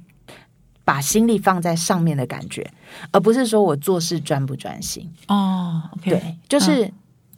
[0.84, 2.66] 把心力放在上面的感觉，
[3.12, 5.82] 而不是说我做事专不专心哦。
[6.04, 6.90] 对，就是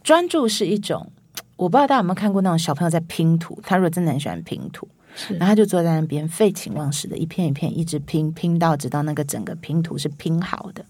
[0.02, 1.10] 专注是一种，
[1.56, 4.86] 我不知道大家有没有看过那种小朋友在拼图，他如果真的很喜欢拼图，
[5.30, 10.84] 然后他就坐在那边废寝忘食的一片一片一直拼，拼到直到那个整个拼图是拼好的。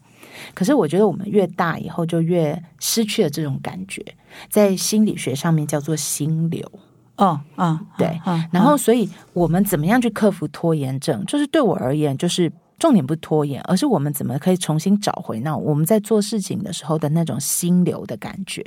[0.52, 4.04] 可是我觉得我们越大以后，就越失去了这种感觉，
[4.50, 6.70] 在心理学上面叫做心流。
[7.18, 8.18] 哦，啊，对，
[8.50, 11.24] 然后，所以我们怎么样去克服拖延症？
[11.26, 18.64] 就是对我而言，就是重点不是拖延，而是我们怎么可以重新找回那我们在做事情的时候的那种心流的感觉。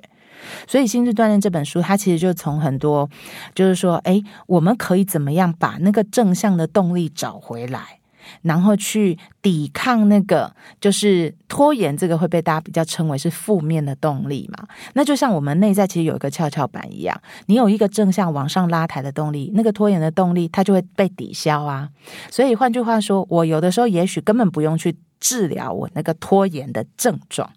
[0.67, 3.09] 所以，《心智锻炼》这本书，它其实就从很多，
[3.55, 8.00] 就是说，哎，我们可以怎么样把那个正向的动力找回来？
[8.41, 14.67] 然后去抵抗那个，就是拖延，这个会被大家比较称为是负面的动力嘛？
[14.93, 21.89] 那就像我们内在其实有一个跷跷板一样，你有一个正向往上拉抬的动力，那个拖延的动力它就会被抵消啊。
[22.29, 27.49] 所以换句话说，我有的时候也许根本不用去治疗我那个拖延的症状。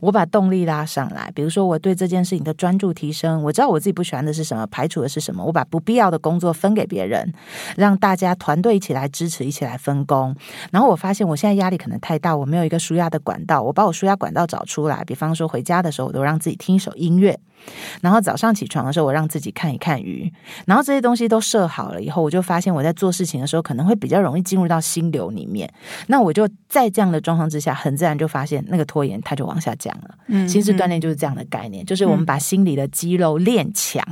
[0.00, 7.32] 我把动力拉上来，比如说我对这件事情的专注提升，我知道我自己不喜欢的是什么，排除的是什么，我把不必要的工作分给别人，
[7.76, 10.34] 让大家团队一起来支持，一起来分工。
[10.70, 17.38] 然后我发现我现在压力可能太大，我没有一个舒压的管道，我把我舒压管道找出来，比方说回家的时候，我都让自己听一首音乐。
[18.00, 20.32] 然后早上起床的时候，我让自己看一看鱼，
[20.66, 25.72] 然后这些东西都设好了以后，我就发现我在做事情的时候可能会比较容易进入到心流里面。
[26.06, 30.14] 那我就在这样的状况之下，很自然就发现那个拖延它就往下降了。
[30.28, 34.02] 嗯，心智锻炼就是这样的概念，就是我们把心里的肌肉练强，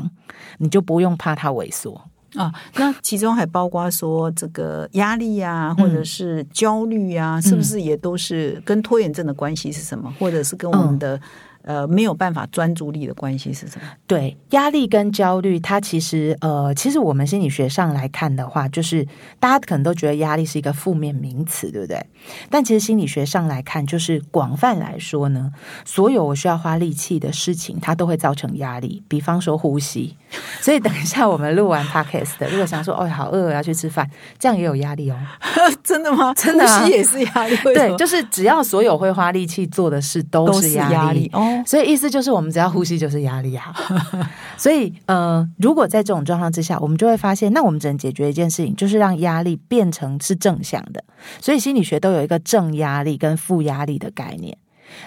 [0.59, 2.53] 你就不用怕它萎缩啊。
[2.75, 11.21] 那其中还包括说这个压力呀，或者是焦虑呀，是不是也都是跟拖延症的关系是什么，或者是跟我们的？
[11.65, 13.87] 呃没有办法专注力的关系是什么？
[14.07, 19.07] 对，压力跟焦虑，它其实呃，其实我们心理学上来看的话，就是
[19.41, 22.05] 大家可能都觉得压力是一个负面名词，对不对？
[22.49, 25.51] 但其实心理学上来看，就是广泛来说呢，
[25.85, 29.03] 所有我需要花力气的事情，它都会造成压力。
[29.09, 30.17] 比方说呼吸，
[30.61, 35.17] 所以等一下我们录完 podcast 的，如果想说哦好饿，要去吃饭，这样也有压力哦。
[35.83, 36.33] 真的吗？
[36.35, 37.57] 真的啊呼吸也是压力。
[37.63, 41.54] 对，就是只要所有会花力气做的事都都是压力哦。
[41.67, 43.75] 所以意思就是，我们只要呼吸就是压力啊。
[44.57, 51.03] 所以呃，如果在这种状况之下，我们就会发现，那我们只能解决一件事情，就是让压力变成是正向的。
[51.41, 54.57] 所以心理学都有一个正压力跟负压力的概念。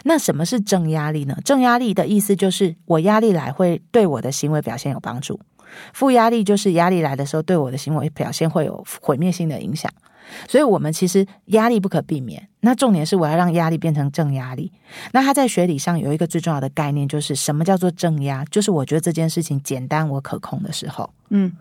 [0.04, 1.38] 那什么是正压力呢？
[1.46, 5.36] 正压力的意思就是，我压力来会对我的行为表现有帮助；
[5.94, 9.90] 负压力就是压力来的时候，对我的行为表现会有毁灭性的影响。
[10.48, 12.48] 所以，我们其实压力不可避免。
[12.62, 14.72] 那重点是我要让压力变成正压力。
[15.12, 18.44] 那他在学理上有一个最重要的概念，就是什么叫做正压？
[18.46, 21.10] 就是我觉得这件事情简单我可控的时候。
[21.30, 21.52] 嗯，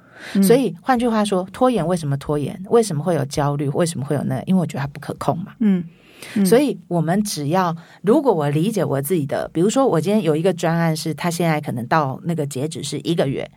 [0.42, 2.60] 所以换句话说，拖延为什么拖延？
[2.70, 3.68] 为什么会有焦虑？
[3.68, 4.42] 为什么会有那？
[4.46, 5.54] 因为我觉得它不可控嘛。
[5.60, 5.84] 嗯
[6.46, 13.48] 所以我们只要，如果我理解我自己的，比如说我今天有一个专案是，他现在可能到那个截止是一个月，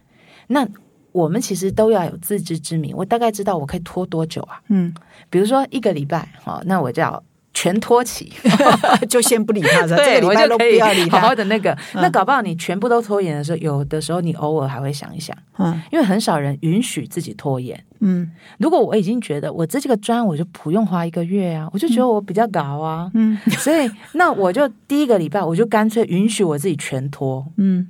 [0.47, 0.67] 那
[1.11, 4.61] 我们其实都要有自知之明，我大概知道我可以拖多久啊？
[4.67, 4.93] 嗯，
[5.29, 7.23] 比如说一个礼拜，好，那我就要
[7.59, 8.31] 全托起，
[9.09, 11.35] 就先不理他，这对个礼拜都不要理好好他。
[11.35, 11.77] 的那个。
[11.95, 17.77] 那搞不好你全部都拖延的时候，有的时候你偶尔还会想一想，嗯因为很少人允许自己拖延。
[17.99, 27.45] 嗯如果我已经觉得我这这个专我就不用花一个月啊，我就觉得我比较搞啊，嗯所以那我就第一个礼拜我就干脆允许我自己全拖。
[27.57, 27.85] 嗯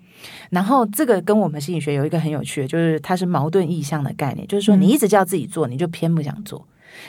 [0.50, 6.66] 然后这个跟我们心理学有一个很有趣的，就是它是矛盾意向的概念，就是说你一直叫自己做，你就偏不想做。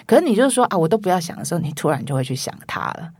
[0.07, 3.11] 可是你就是说啊，我都不要想的时候，你突然就会去想他了。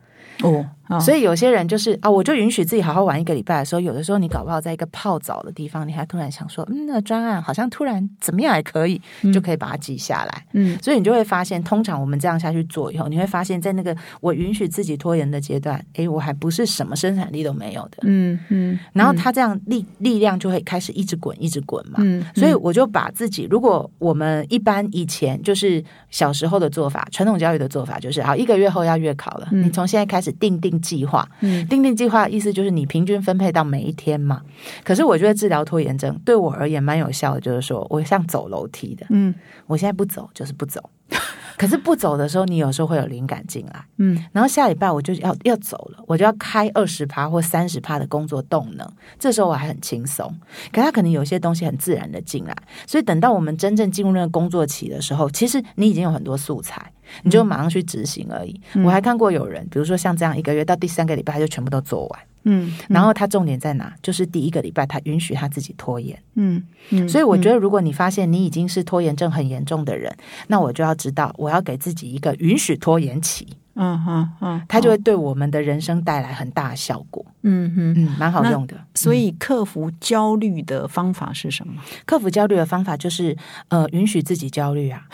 [0.43, 9.01] 哦，所以以有些人就是啊，我就允许自己好好玩一个礼拜的时候，有的时候你搞不好在一个泡澡的地方，你还突然想说，嗯，那个专案好像突然怎么样还可以，
[9.33, 10.45] 就可以把它记下来。
[10.53, 17.99] 嗯所以你就会发现，通常我们这样下去做以后，你会发现在那个我允许自己拖延的阶段，诶，我还不是什么生产力都没有的。
[18.03, 21.99] 嗯嗯，然后他这样力力量就会开始一直滚，一直滚嘛。
[22.03, 31.29] 嗯，所以我就把自己，如果我们一般以前就是小时候的做法，传统教育的做法就是，好一个月后要月考了，嗯你从现在开始定定计划。
[31.41, 34.43] 嗯定定计划的意思就是你平均分配到每一天嘛。
[34.85, 39.35] 可是我觉得治疗拖延症对我而言蛮有效的，就是说我像走楼梯的，嗯
[39.67, 40.81] 我现在不走就是不走。
[41.59, 48.89] 可是不走的时候，你有时候会有灵感进来，嗯然后下礼拜我就要要走了，我就要开二十趴或三十趴的工作动能，
[49.19, 50.33] 这时候我还很轻松。
[50.73, 56.91] 可他可能有些东西很自然的进来，所以等到我们真正进入那个工作期的时候，其实你已经有很多素材，
[57.23, 58.61] 你就马上去执行而已。
[58.85, 63.93] 我还看过有人，比如说像这样一个月到第三个礼拜他就全部都做完，嗯，然后他重点在哪？
[64.03, 66.19] 就是第一个礼拜他允许他自己拖延。
[66.35, 70.15] 嗯嗯，所以我觉得，如果你发现你已经是拖延症很严重的人，
[70.49, 73.47] 那我就要知道，我要给自己一个允许拖延期。
[73.77, 77.25] 嗯嗯嗯，它就会对我们的人生带来很大的效果。
[77.43, 77.95] 嗯嗯。
[77.97, 78.77] 嗯，蛮好用的。
[78.95, 81.81] 所以克服焦虑的方法是什么？
[82.05, 83.35] 克服焦虑的方法就是
[83.69, 85.05] 呃，允许自己焦虑啊。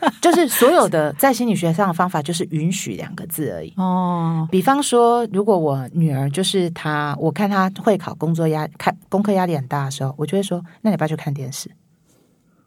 [0.20, 3.72] 就是所有的在心理学上的方法，就是允许两个字而已。
[3.76, 11.70] 哦，比方说，如果我女儿就是她，我看她会考工作压看功课压力很大的时候，我就会说，那你不要去看电视。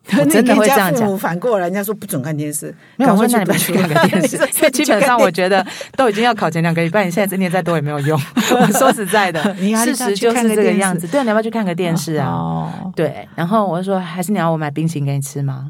[0.18, 5.64] 我真的会这样讲反过来，人家说不准看电视，没有，我说那你不要去看个电视， 因为基本上我觉得
[5.96, 8.20] 都已经要考前两个礼拜，你现在念再多也没有用。
[8.60, 11.06] 我说实在的，事实就是这个样子。
[11.08, 12.28] 对，你要不要去看个电视啊？
[12.28, 15.70] 哦，对，然后我就说，还是你要我买冰淇淋给你吃吗？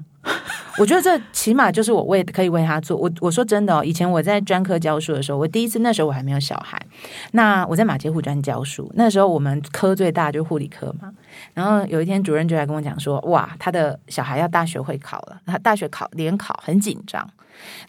[0.77, 2.97] 我觉得这起码就是我为可以为他做。
[2.97, 6.81] 我我说真的哦，以前我在专科教书的时候，我第一次那时候我还没有小孩，
[7.31, 11.11] 那我在马街护专教书，那时候我们科最大就是护理科嘛。
[11.53, 17.29] 然后有一天主任就来跟我讲说，哇，他的小孩要大学会考了，他大学考联考很紧张，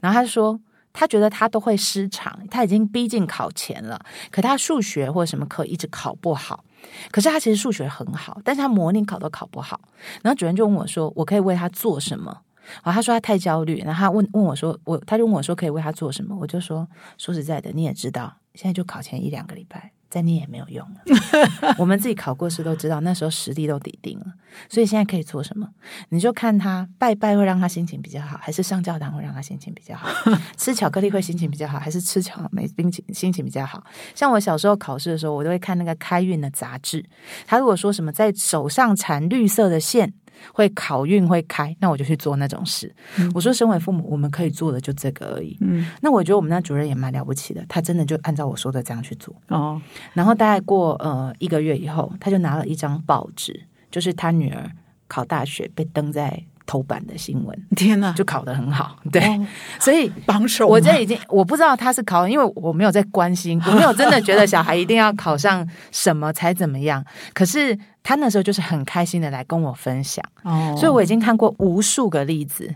[0.00, 0.58] 然后他就说。
[0.94, 3.98] 他觉得他都会失常，他已经逼近考前了，
[4.30, 6.62] 可他数学或者什么课一直考不好。
[7.10, 9.80] 可是他其实数学很好，但是他模拟考都考不好。
[10.20, 12.42] 然后主任就问我说：“我可以为他做什么？”
[12.82, 21.74] 然后他说他太焦虑，然后他问问我说：“我他就问我说可以为他做什么？”我就说：“说实在的，你也知道，现在就考前一两个礼拜，再念也没有用了。
[21.78, 24.26] 我们自己考过试都知道，那时候实力都底定了，
[24.68, 25.68] 所以现在可以做什么？
[26.10, 30.08] 你就看他拜拜会让他心情比较好，还是上教堂会让他心情比较好？
[30.56, 33.82] 吃巧克力会心情比较好，还是吃巧梅冰淇心情比较好？
[34.14, 37.04] 像我小时候考试的时候，我都会看那个开运的杂志。
[37.46, 40.12] 他如果说什么在手上缠绿色的线，
[40.52, 42.92] 会考运会开，那我就去做那种事。
[43.34, 45.56] 我说，身为父母，我们可以做的就这个而已。
[45.60, 49.34] 嗯，那我觉得我们那主任也蛮了不起的，他真的就按照我说的这样去做。
[49.48, 49.80] 哦，
[50.12, 54.70] 然后大概过呃一个月以后，他就拿了一张报纸，就是他女儿
[55.06, 58.98] 考大学被登在头版的新闻，天哪，就考得很好。
[59.10, 59.46] 对，哦
[59.78, 67.04] 所以榜首，我这已经我不知道他是考，因为我没有在关心， 我没有真的觉得小孩一定要考上什么才怎么样。
[67.34, 72.74] 可是他那时候就是很开心的来跟我分享，哦，所以我已经看过无数个例子。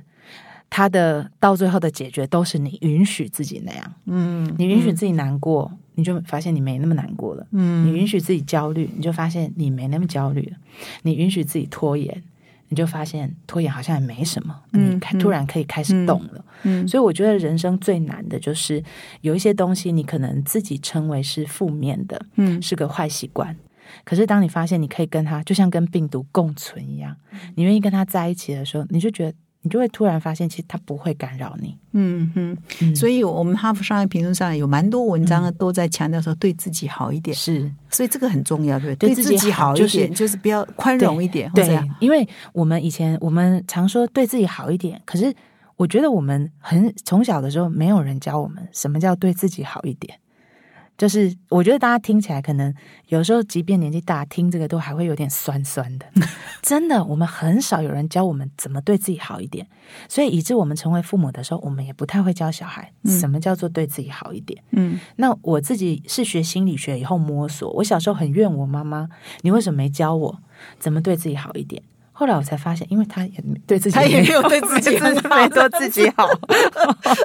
[0.68, 7.46] 他的到最后的解决都是你允许自己那样，嗯，你允许自己难过，你就发现你没那么难过了。
[7.52, 10.56] 嗯，你允许自己焦虑，你就发现你没那么焦虑了。
[11.02, 12.20] 你允许自己拖延，
[12.68, 16.44] 你就发现拖延好像也没什么，嗯你突然可以开始动了。
[16.62, 18.82] 嗯所以我觉得人生最难的就是
[19.20, 23.56] 有一些东西，你可能自己称为是负面的，嗯是个坏习惯。
[24.04, 27.16] 可是当你发现你可以跟他，就像跟病毒共存一样，
[27.54, 29.34] 你愿意跟他在一起的时候，你就觉得
[29.66, 31.76] 你就会突然发现，其实它不会干扰你。
[31.90, 39.24] 嗯哼，嗯所以我们哈佛商业评论上有蛮多文章都在强调说对自己好一点，是所以这个很重要，对不对对？
[39.24, 45.34] 自己好一就是点，就是比较宽容一点，对，因为我们以前我们常说对自己好一点，可是
[45.74, 50.16] 我觉得我们很从小的时候没有人教我们什么叫对自己好一点。
[50.96, 52.72] 就是我觉得大家听起来可能
[53.08, 56.06] 有时候，即便年纪大，听这个都还会有点酸酸的。
[56.62, 59.66] 真的，我们很少有人教我们怎么对自己好一点，
[60.08, 64.62] 所以以致我们成为父母的时候，我们也不太会教小孩什么叫做对自己好一点。
[64.72, 69.08] 嗯那我自己是学心理学以后摸索，我小时候很怨我妈妈，
[69.42, 70.38] 你为什么没教我
[70.78, 71.82] 怎么对自己好一点？
[72.18, 76.26] 后来我才发现，因为他也对自己他也没有对自己 很好没对自己好，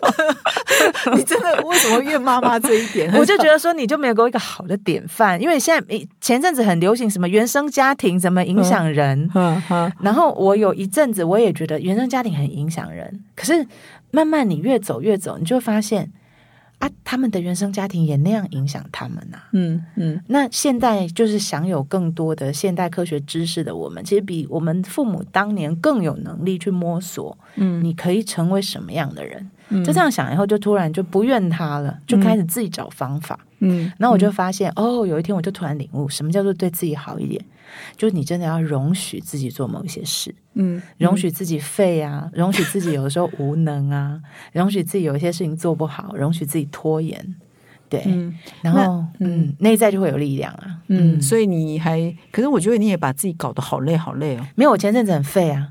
[1.16, 3.10] 你真的为什么怨妈妈这一点？
[3.16, 13.66] 我就觉得说你就没有给我一个好的典范，因为现在前阵子很流行什么原生家庭怎么影响人，嗯嗯然后我有一阵子我也觉得原生家庭很影响人，可是
[14.12, 16.12] 慢慢你越走越走，你就会发现
[16.82, 29.50] 啊，他们的原生家庭也那样影响他们呐、嗯嗯那现在就是享有更多的现代科学知识的我们，其实比我们父母当年更有能力去摸索，嗯你可以成为什么样的人。
[29.70, 33.40] 嗯就这样想以后，就突然就不怨他了，就开始自己找方法。
[33.60, 37.42] 嗯，然后我就发现，哦，有一天我就突然领悟，什么叫做对自己好一点？
[37.96, 44.20] 就你真的要容许自己做某一些事，嗯容许自己废啊，容许自己有的时候无能啊，
[44.54, 47.36] 容许自己有一些事情做不好，容许自己拖延。
[47.90, 50.80] 对，嗯然后嗯，内在就会有力量啊。
[50.88, 52.00] 嗯，所以你还，
[52.32, 54.48] 可是我觉得你也把自己搞得好累好累哦。
[54.56, 55.68] 没有，我前阵子很废啊，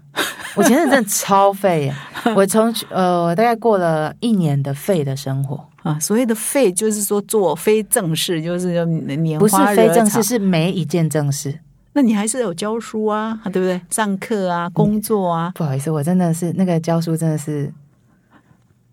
[0.54, 1.94] 我前阵子真的超废耶。
[2.36, 10.22] 我从呃，我大概过了一年的废的生活， 啊，所谓的废就是说做非正事，就是要拈不是非正事，。
[10.22, 11.58] 是每一件正事。
[11.92, 13.80] 那你还是有教书啊，对不对？
[13.90, 17.72] 上课啊，工作啊，不好意思，我真的是那个教书真的是，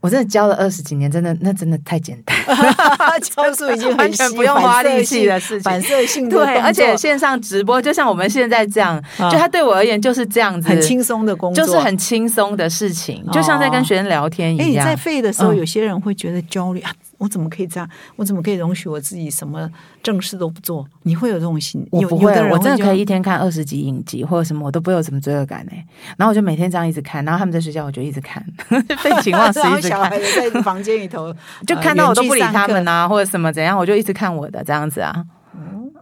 [0.01, 2.35] 我真的教了二十几年，真的那真的太简单，
[3.21, 5.61] 教书已经完全不用花力气的事情。
[5.61, 14.85] 反射性的对，而且作线上直播，就像我们现在这样，啊就它对我而言就是这样子，很轻松的工作，就是很轻松的事情，就像在跟学生聊天哎，一样。
[14.85, 15.57] 你在废的时候，嗯。
[15.57, 17.89] 有些人会觉得焦虑啊，我怎么可以这样？
[18.15, 19.69] 我怎么可以容许我自己什么
[20.03, 20.85] 正事都不做？
[21.03, 21.85] 你会有这种心？
[21.91, 25.85] 有我不会我真的可以一天看二十集影集或者什么，我都不会有什么罪恶感哎、
[26.17, 28.43] 然后我就每天这样一直看，然后他们在睡觉，我就一直看，
[28.99, 31.33] 废寝忘食一直看小孩，在房间里头，
[31.65, 35.25] 就呃看到我都不理他们啊，或者什么怎样，我就一直看我的这样子啊。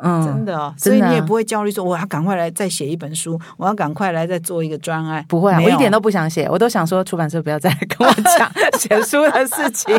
[0.06, 5.26] 嗯，真的哦，所以你也不会焦虑说我要赶快来再写一本书，我要赶快来再做一个专案。
[5.28, 9.96] 不会啊，我一点都不想写，我都想说出版社不要再跟我讲 写书的事情。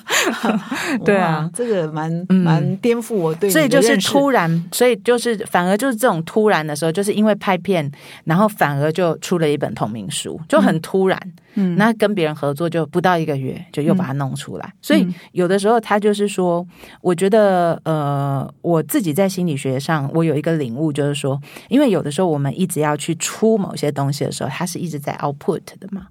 [1.04, 7.90] 对啊哇，这个蛮嗯蛮颠覆我对你所以就是突然，所以就是反而就是这种突然的时候，就是因为拍片，
[8.24, 11.20] 然后反而就出了一本同名书，就很突然。
[11.24, 11.32] 嗯
[11.76, 14.72] 那跟别人合作就不到一个月，就又把它弄出来。
[14.80, 16.66] 所以有的时候他就是说，
[17.00, 26.08] 我觉得呃，我自己在心理学上，我有一个领悟，就是说，因为有的时候我们一直要去出某些东西的时候，它是一直在 output 的嘛。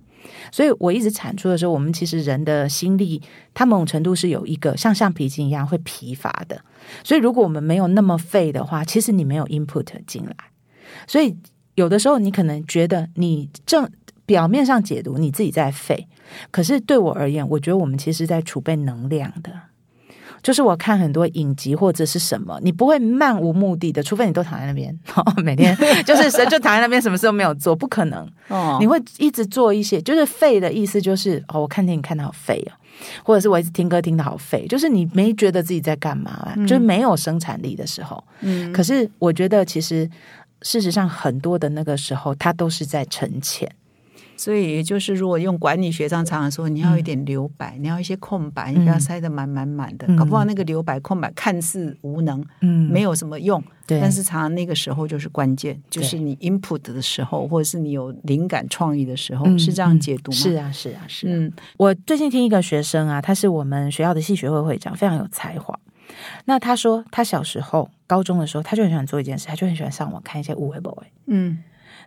[0.51, 3.21] 所以我一直产出的时候，我们其实人的心力，
[3.53, 6.59] 它某种程度是有一个像橡皮筋一样会疲乏的。
[7.03, 10.35] 所以如果我们没有那么废的话，其实你没有 input 进来。
[11.05, 11.35] 所以
[11.75, 13.89] 有的时候你可能觉得你正
[14.27, 16.07] 表面上解读你自己在废，
[16.51, 19.51] 可是对我而言，我觉得我们其实在储备能量的。
[20.43, 24.97] 就是我看很多影集或者是什么，你不会漫无目的的，除非你都躺在那边，
[25.43, 25.75] 每天
[26.05, 28.25] 就是就躺在那边，什么事都没有做，不可能。
[28.49, 32.77] 哦你会一直做一些，就是废的意思，就是哦，我看电影看的好废啊，
[33.23, 38.23] 或者是我一直听歌听的好废，就是你没觉得自己在干嘛、啊，就是没有生产力的时候。
[38.41, 40.09] 嗯可是我觉得其实
[40.61, 43.69] 事实上很多的那个时候，他都是在沉潜。
[44.35, 53.99] 所以，也就是如果用管理学上常常说，你要有一点留白，你要一些空白，你不要塞得满满满的，搞不好那个留白空白看似无能，嗯，没有什么用，对。
[53.99, 60.37] 但是常常那个时候就是关键，就是你 input 的时候，或者是你有灵感创意的时候，是这样解读吗？
[60.37, 61.27] 是啊，是啊，是。
[61.27, 65.77] 嗯，我最近听一个学生啊，他是我们学校的系学会会长，非常有才华。
[66.45, 71.57] 那他说，他小时候高中的时候，他就很喜欢做一件事，他就很喜欢上网看一些物 boy，嗯。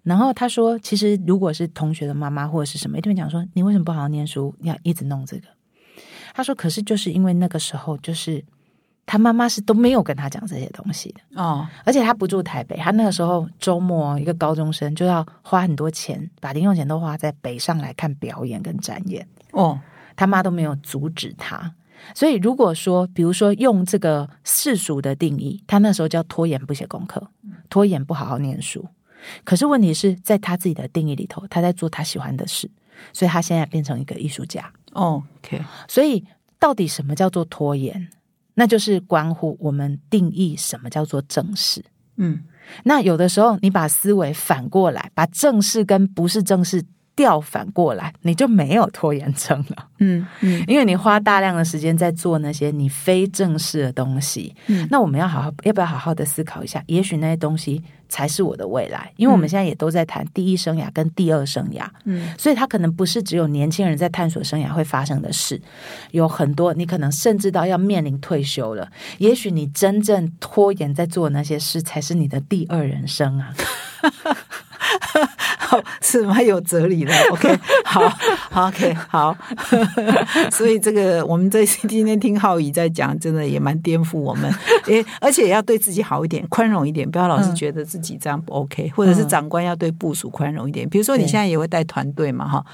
[0.03, 5.49] 然后他说：“其实如果是同学的妈妈或者是什么，一定会讲说你为什么不好好念书，你要一直弄这个。”
[6.35, 8.43] 他说：“可是就是因为那个时候，就是
[9.05, 19.79] 他妈妈是都没有跟他讲这些东西的哦，而且他不住台北，他那个时候周末一个高中生就要花很多钱，把零用钱都花在北上来看表演跟展演哦，
[20.15, 21.75] 他妈都没有阻止他。
[22.15, 27.29] 所以如果说，比如说用这个世俗的定义，他那时候叫拖延不写功课，
[27.69, 28.87] 拖延不好好念书。”
[29.45, 32.71] 可是问题是在他自己的定义里头，他在做他喜欢的事，
[33.13, 34.73] 所以他现在变成一个艺术家。
[34.93, 36.25] OK，所以
[36.59, 38.09] 到底什么叫做拖延？
[38.55, 41.85] 那就是关乎我们定义什么叫做正事。
[42.17, 42.43] 嗯，
[42.85, 46.85] 那有的时候你把思维反过来，把正事跟不是正事。
[47.17, 49.87] 调反过来，你就没有拖延症了。
[49.99, 54.55] 嗯嗯，因为你花大量的时间在做那些你非正式的东西。
[54.69, 56.83] 嗯，那我们要好好，要不要好好的思考一下？
[56.87, 59.13] 也许那些东西才是我的未来。
[59.17, 61.87] 因为我们现在也都在谈第一生涯跟第二生涯。
[62.05, 65.61] 嗯，所以它可能不是只有年轻人在探索生涯会发生的事，
[66.13, 68.91] 有很多你可能甚至到要面临退休了。
[69.19, 73.55] 也许你真正拖延在做那些事，才是你的第二人生啊。
[75.71, 77.15] 好，是蛮有哲理的。
[77.31, 78.09] OK，好
[78.51, 79.37] 好，OK，好。
[80.51, 84.53] 所以这个我们这今天听浩宇在讲，真的也蛮颠覆我们。
[84.87, 90.89] 诶，而且要对自己好一点，宽容一点，不要老是觉得自己这样不 OK，或者是长官要对部署宽容一点。
[90.89, 92.67] 比如说你现在也会带团队嘛，哈，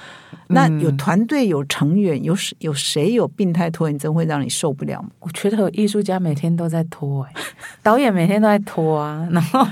[0.46, 5.10] 那有团队有成员，有有谁有病态拖延症会让你受不了吗？
[5.20, 7.32] 我觉得艺术家每天都在拖，哎，
[7.82, 9.66] 导演每天都在拖啊，然后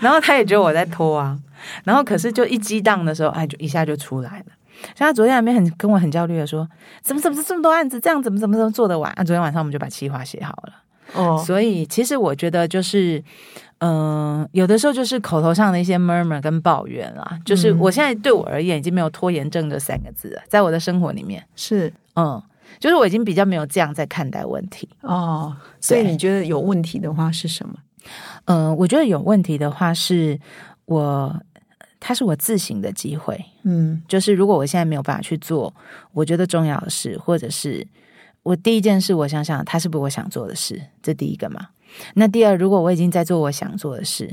[0.00, 1.38] 然后他也觉得我在拖啊。
[1.84, 4.46] 然后可是就一激荡的时候，哎，就一下就出来了。
[4.96, 6.68] 像他昨天还没很跟我很焦虑的说，
[7.02, 9.12] 怎么怎么这么多案子，这样怎么怎么怎么做得完？
[9.12, 10.72] 啊，昨天晚上我们就把计划写好了。
[11.14, 13.22] 哦，所以其实我觉得就是，
[13.78, 22.42] 嗯，有的时候就是口头上的一些 murmur 跟抱怨啊，就是我现在对我而言已经没有拖延症这三个字了，在我的生活里面是，嗯，
[22.80, 25.54] 就是我已经比较没有这样在看待问题哦。
[25.80, 27.74] 所以你觉得有问题的话是什么？
[28.46, 30.40] 嗯，我觉得有问题的话是
[30.86, 31.40] 我。
[32.04, 35.72] 它是我自省的机会，嗯，就是如果我现在没有办法去做
[36.10, 37.86] 我觉得重要的事，或者是
[38.42, 40.82] 我第一件事，我想想，它是不是我想做的事？
[41.00, 41.68] 这第一个嘛。
[42.14, 44.28] 那第二，如果我已经在做我想做的事，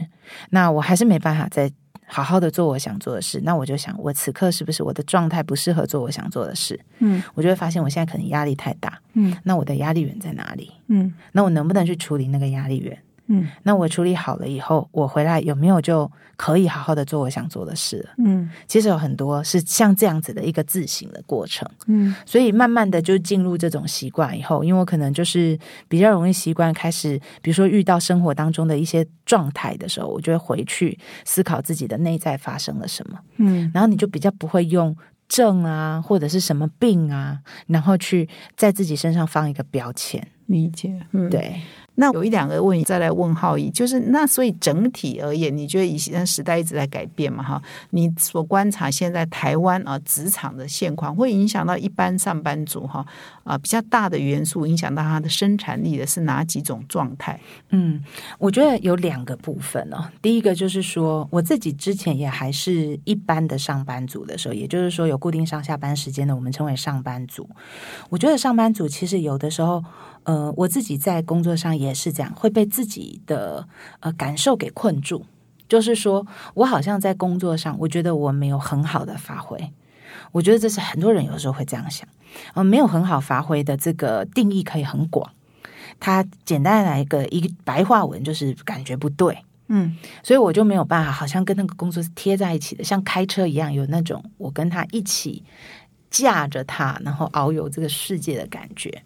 [0.49, 1.71] 那我还是没办法再
[2.07, 6.79] 好好的做我想做的事，那我就想，我此刻是不是我的状态不适合做我想做的事？
[6.97, 10.71] 嗯，我就会发现我现在可能压力太大，嗯，那我的压力源在哪里？
[10.87, 12.97] 嗯，那我能不能去处理那个压力源？
[13.29, 18.07] 嗯，那我处理好了以后，我回来有没有就可以好好的做我想做的事？
[18.17, 21.69] 嗯，其实有很多是像这样子的一个自省的过程。
[21.87, 25.57] 嗯，所以慢慢的就进入这种习惯以后，因为我可能就是
[25.87, 33.19] 比较容易习惯开始，比如说遇到生活当中的一些状态的时候，我就会回去思考自己的内在发生了什么。
[33.37, 34.95] 嗯，然后你就比较不会用
[35.27, 38.27] 症啊或者是什么病啊，然后去
[38.57, 40.27] 在自己身上放一个标签。
[40.47, 41.61] 理解，嗯，对。
[41.99, 47.43] 那有一两个问题再来问浩义，就是那所以整体而言，你觉得以前时代一直在改变嘛？
[47.43, 53.05] 哈，你所观察现在台湾啊职场的现况，会影响到一般上班族哈
[53.43, 57.37] 啊比较大的元素，影响到他的生产力的是哪几种状态？
[57.71, 58.01] 嗯，
[58.37, 60.09] 我觉得有两个部分哦。
[60.21, 67.45] 第一个就是说，我自己之前也还是一般的上班族的时候，也就是说有固定上下班时间的，我们称为上班族。
[68.09, 69.83] 我觉得上班族其实有的时候。
[70.29, 73.67] 呃，我自己在工作上也是这样，会被自己的
[73.99, 75.25] 呃感受给困住。
[75.67, 79.73] 就是说我好像在工作上，我觉得我没有很好的发挥。
[80.31, 82.07] 我觉得这是很多人有时候会这样想，
[82.53, 85.31] 呃，没有很好发挥的这个定义可以很广。
[85.99, 89.35] 它简单来一个一个白话文就是感觉不对，
[89.69, 95.43] 嗯，所以我就没有办法，好像跟那个工作是贴在一起的，像开车一样，有那种我跟他一起
[96.11, 99.03] 驾着他，然后遨游这个世界的感觉。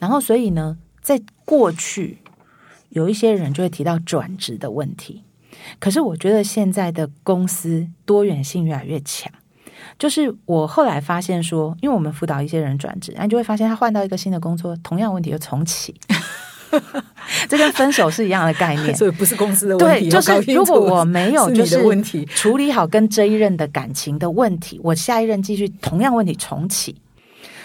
[0.00, 2.18] 然后，所以呢，在过去
[2.88, 5.22] 有一些人就会提到转职的问题。
[5.78, 9.30] 可是，我觉得现在的公司多元性越来越强。
[9.98, 15.94] 就是我后来发现说，因为我们辅导一些人转职，然后就会发现他换到一个新的工作，同样问题又重启。
[17.48, 18.94] 这跟分手是一样的概念。
[18.94, 26.96] 所以不是公司的问对，题，就是如果我没有就是问题，处理好跟这一任的感情的问题，我下一任继续同样问题重启。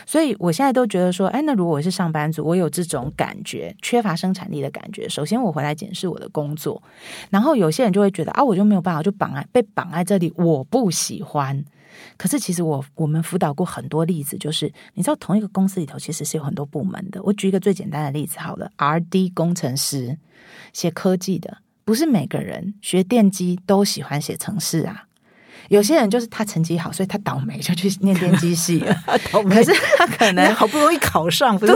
[0.06, 5.10] 所以我现在都觉得说，哎，那如果我是上班族，我有这种感觉，缺乏生产力的感觉。
[5.10, 6.82] 首先，我回来检视我的工作，
[7.30, 11.66] 然后有些人就会觉得啊，我就没有办法，就绑在被绑在这里，我不喜欢。
[12.18, 17.24] 可是其实我我们辅导过很多例子，就是你知道同一个公司里头其实是有很多部门的。
[17.24, 20.18] 我举一个最简单的例子好了，R D 工程师
[20.74, 25.05] 写科技的，不是每个人学电机都喜欢写程式啊。
[25.70, 28.96] 有些人就是他成绩好，所以他倒霉就去念电机系了。
[29.32, 29.56] 倒霉。
[29.56, 31.74] 可是他可能好不容易考上，不是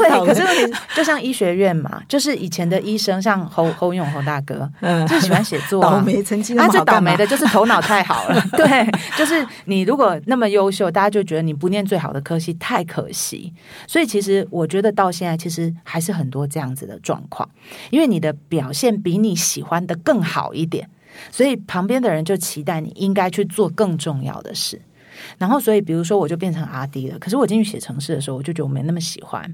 [0.95, 5.07] 就像医学院嘛， 就是以前的医生，像侯侯勇侯大哥，嗯。
[5.09, 8.87] 就喜欢写作、啊，倒霉成绩他最倒霉的就是头脑太好了，对，
[9.17, 13.51] 就是你如果那么优秀，大家就觉得你不念最好的科系太可惜。
[13.87, 17.49] 所以其实我觉得到现在，其实还是很多这样子的状况，
[17.89, 20.87] 因为你的表现比你喜欢的更好一点，
[21.31, 24.81] 所以旁边的人就期待你应该去做更重要的事。
[25.37, 27.19] 然后，所以比如说，我就变成 R D 了。
[27.19, 29.53] 可是我进去写程式的时候，我就觉得我没那么喜欢。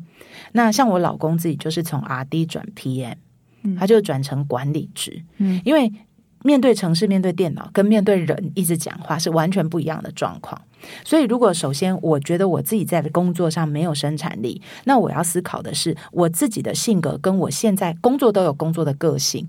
[0.52, 5.24] 那像我老公自己就是从 R D 转 P M，他就转成管理职。
[5.38, 5.92] 嗯因为
[6.44, 10.62] 面对城市、面对电脑跟面对人一直讲话是完全不一样的状况。
[11.04, 19.48] 所以，如果首先我觉得我自己在工作上没有生产力，那我要思考的是我自己的性格跟我现在工作都有工作的个性。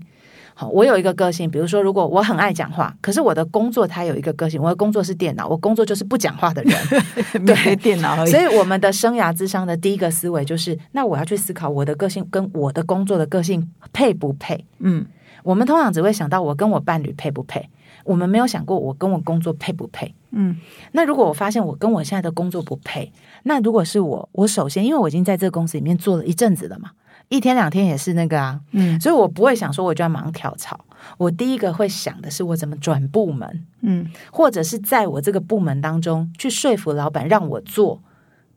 [0.59, 6.75] 好，我有一个个性，比如说，如果我很爱讲话，可是我的工作它有一个个性，我的工作是电脑，我工作就是不讲话的人。
[7.45, 8.41] 对电脑所。
[8.41, 14.65] 以我们的生涯智商的第一个思维就是，那我要去思考我的个性跟我的工作的个性配不配。
[14.79, 15.05] 嗯，
[15.43, 17.69] 我们通常只会想到我跟我伴侣配不配，
[18.03, 20.11] 我们没有想过我跟我工作配不配。
[20.31, 20.57] 嗯，
[20.91, 23.11] 那如果我发现我跟我现在的工作不配，
[23.43, 26.89] 那如果是我，我首先因为我已经在这个公司里面做了一阵子了嘛，
[27.29, 30.79] 一天两天也是那个啊，嗯所以我不会想说我就要马上跳槽。
[31.17, 38.01] 我第一个会想的是我怎么转部门，嗯或者是在我这个部门当中去说服老板让我做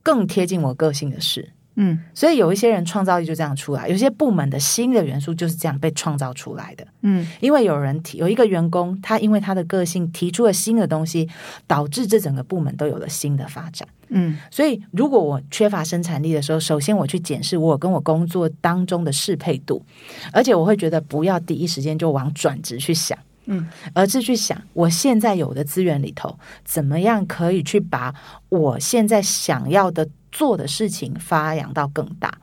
[0.02, 1.50] 更贴近我个性的事。
[1.76, 6.86] 嗯所以有一些人创造力就这样出来，有些部门的新的元素就是这样被创造出来的。
[7.02, 11.28] 嗯因为有人提有一个员工，他因为他的个性提出了新的东西，
[11.66, 13.86] 导致这整个部门都有了新的发展。
[14.10, 19.84] 嗯所以，如果我缺乏生产力的时候，首先我去检视我跟我工作当中的适配度，
[20.32, 23.16] 而且我会觉得不要第一时间就往转职去想。
[23.46, 28.14] 嗯，而是去想我现在有的资源里头，怎么样可以去把
[28.48, 32.38] 我现在想要的做的事情发扬到更大。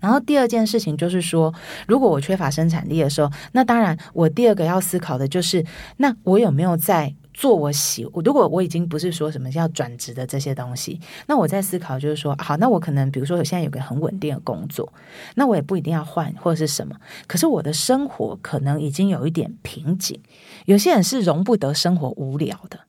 [0.00, 1.52] 然后第二件事情就是说，
[1.86, 5.64] 如果我缺乏生产力的时候，那当然我第二个要思考的就是，
[5.96, 8.02] 那我有没有在做我喜？
[8.24, 14.92] 如果我已经不是说什么要转职的这些东西，那我在思考就是说，好，那我可能比如说我现在有个很稳定的工作，
[15.36, 16.96] 那我也不一定要换或者是什么，
[17.28, 20.20] 可是我的生活可能已经有一点瓶颈。
[20.64, 22.80] 有些人是容不得生活无聊的，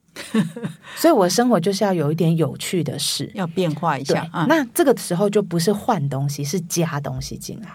[0.98, 3.30] 所以我的生活就是要有一点有趣的事。
[3.36, 4.48] 要变化一下，啊。
[4.50, 7.70] 那这个时候就不是换东西，是加东西进来，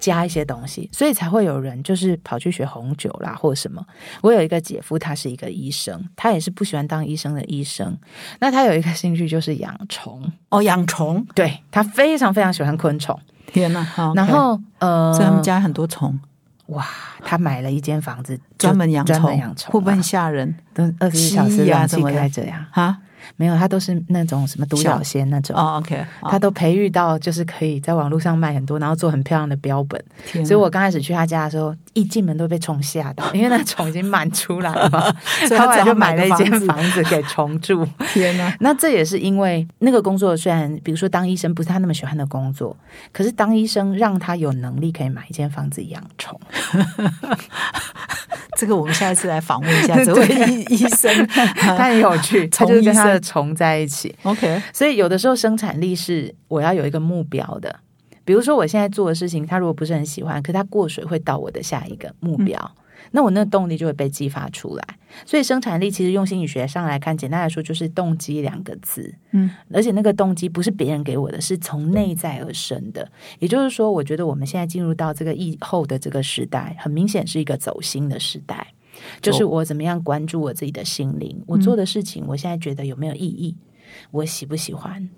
[0.00, 3.84] 加一些东西，所以才会有人就是跑去学红酒啦，或者什么。
[4.22, 7.96] 我有一个姐夫，他是一个医生，他也是不喜欢当医生的医生。
[8.40, 13.16] 那他有一个兴趣就是养虫，哦，养虫，对他非常非常喜欢昆虫。
[13.46, 13.82] 天哪！
[13.82, 16.18] 好然后呃，所以他们家很多虫，
[16.66, 16.86] 哇，
[17.24, 22.68] 他买了一间房子，专门养虫，专门养虫不会很吓人都二十四小时气开着呀？
[22.72, 22.98] 啊？
[23.36, 25.56] 没有，他都是那种什么独角仙那种。
[25.56, 30.02] 哦，OK，他都培育到，就是可以在网络上卖很多，然后做很漂亮的标本。
[30.44, 35.00] 所以我刚开始去他家的时候，一进门都被虫吓到， 因为那虫已经满出来了嘛。
[35.46, 37.86] 所以他他后来就买买了一间房子给虫住。
[38.12, 38.54] 天哪！
[38.60, 42.76] 那这也是因为那个工作虽然，比如说当医生不是他那么喜欢的工作，
[43.12, 46.38] 可是当医生让他有能力可以买一间房子养虫。
[48.56, 50.26] 这个我们下一次来访问一下这位
[50.68, 54.14] 医医生，他很有趣，他虫就是跟他的重在一起。
[54.22, 57.74] OK，所以有的时候生产力是我要有一个目标的，
[58.24, 62.76] 比如说我现在做的事情，他如果不是很喜欢，可他过水会到我的下一个目标，
[63.10, 64.84] 那我那个动力就会被激发出来。
[65.26, 73.10] 所以生产力其实用心理学上来看，简单来说就是动机两个字，嗯，而且那个动机不是别人给我的，是从内在而生的。
[73.40, 78.68] 也就是说，我觉得我们现在进入到这个疫后的这个时代，很明显是一个走心的时代。
[79.20, 83.56] 就是我怎么样关注我自己的心灵，我做的事情，我现在觉得有没有意义，
[84.10, 85.08] 我喜不喜欢，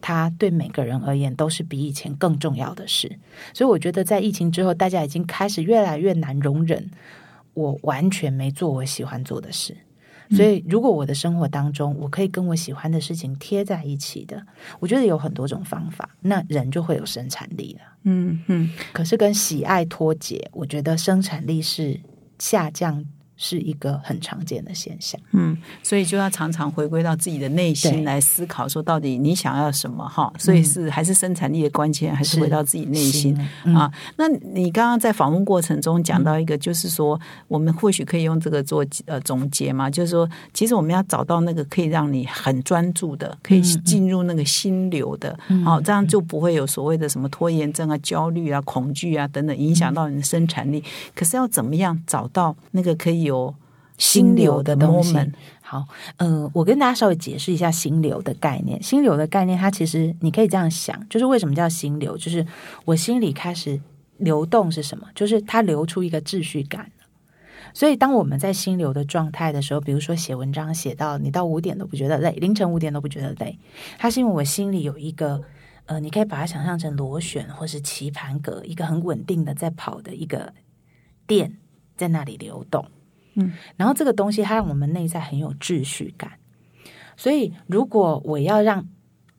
[0.00, 3.18] 它对每个人而言都是比以前更重要的事。
[3.52, 6.90] 所以我觉得在疫情之后，大家已经开始越来越难容忍
[7.54, 9.76] 我完全没做我喜欢做的事。
[10.30, 14.44] 所以，如果我的生活当中，我可以跟我喜欢的事情贴在一起的，
[14.80, 17.80] 我觉得有很多种方法，那人就会有生产力了。
[18.02, 22.00] 嗯嗯，可是跟喜爱脱节，我觉得生产力是
[22.40, 23.04] 下降。
[23.38, 30.32] 是一个很常见的现象，嗯，所以就要常常回归到自己的内心来思考，说到底你想要什么哈？
[30.38, 33.36] 所以是还是生产力的关键，还是回到自己内心
[33.74, 33.92] 啊？
[34.16, 50.82] 那你刚刚在访问过程中讲到一个，就是说我们或许可以用这个做呃总结嘛，就是说其实我们要找到那个可以让你很专注的，可以进入那个心流的，好，这样就不会有所谓的什么拖延症啊、焦虑啊、恐惧啊等等影响到你的生产力。
[51.14, 53.25] 可是要怎么样找到那个可以？
[53.26, 53.54] 有
[53.98, 55.14] 心流的东西。
[55.60, 55.84] 好，
[56.16, 58.82] 嗯，我跟大家稍微解释一下心流的概念。
[58.82, 62.16] 心流的概念，它其实你可以这样想，就是为什么叫心流？
[62.16, 62.46] 就是
[62.84, 63.80] 我心里开始
[64.16, 65.08] 流动是什么？
[65.14, 66.90] 就是它流出一个秩序感。
[67.74, 73.58] 所以，当我们在心流的状态的时候，比如说写文章写到你到五点都不觉得累，凌晨五点都不觉得累，
[73.98, 75.42] 它是因为我心里有一个
[75.84, 80.54] 呃，你可以把它想象成螺旋或是棋盘格，一个很稳定的在跑的一个
[81.26, 81.58] 电
[81.96, 82.86] 在那里流动。
[83.36, 86.32] 嗯，然后这个东西它让我们内在很有秩序感，
[87.16, 88.86] 所以如果我要让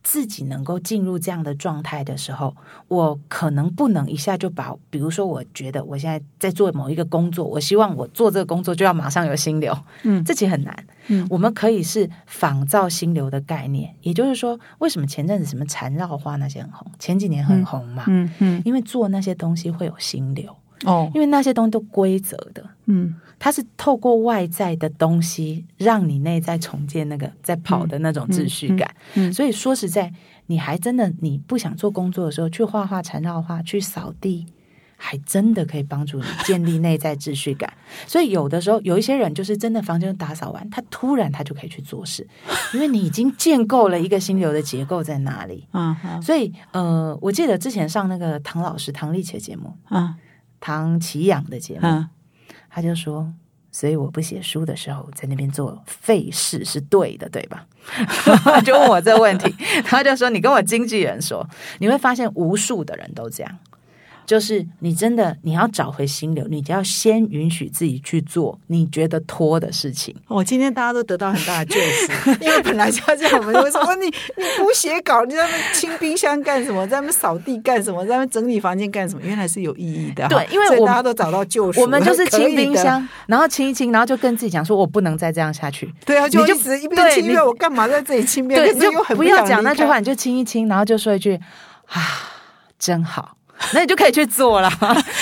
[0.04, 2.56] 自己能够进入这样的状态的时候，
[2.88, 20.56] 我可能不能一下就把，比如说，我觉得我现在在做某一个工作，我希望我做这个工作就要马上有心流，嗯，这其实很难，嗯，我们可以是仿造心流的概念，也就是说，为什么前阵子什么缠绕花那些很红，前几年很红嘛，嗯嗯，因为做那些东西会有心流。
[20.86, 30.12] 哦，因为那些东西都规则的，嗯，它是透过外在的东西让你内在重建那个在跑的那种秩序感，嗯，所以说实在，
[30.48, 34.48] 你还真的你不想做工作的时候，去画画缠绕画，去扫地，
[34.96, 37.72] 还真的可以帮助你建立内在秩序感。
[38.08, 42.28] 所以有的时候有一些人就是真的房间打扫完，他突然他就可以去做事，
[42.74, 50.16] 因为你已经建构了一个心流的结构在哪里， 嗯，所以呃，我记得之前上那个唐老师唐立奇的节目，啊。
[50.60, 52.06] 唐奇养的节目，
[52.78, 53.34] 他就说
[53.74, 57.66] ：“所以我不写书的时候，在那边做费事是对的，对吧？”
[58.64, 59.52] 就问我这个问题，
[59.84, 61.44] 他就说：“你跟我经纪人说，
[61.80, 63.58] 你会发现无数的人都这样。”
[64.28, 70.14] 就是你真的你要找回心流，你就要先允许自己去做你觉得拖的事情。
[70.28, 76.86] 哦，今天大家都得到很大的救赎，因为本来就要这样，我们为什么你你不写稿，你在那清冰箱干什么？
[76.88, 78.06] 在那扫地干什么？
[78.06, 79.22] 在那整理房间干什么？
[79.26, 80.28] 原来是有意义的。
[80.28, 85.90] 对，因为大家都找到救赎，我们就是清冰箱，然后清一清，然后就跟自己讲说，我不能再这样下去。
[86.06, 88.62] 对啊，就一直一边清一边我干嘛在这里清边？
[88.62, 91.40] 对，你就不要讲那句话，你就清一清，然后就说一句
[91.88, 92.02] 啊，
[92.78, 93.37] 真好。
[93.74, 94.70] 那你就可以去做了，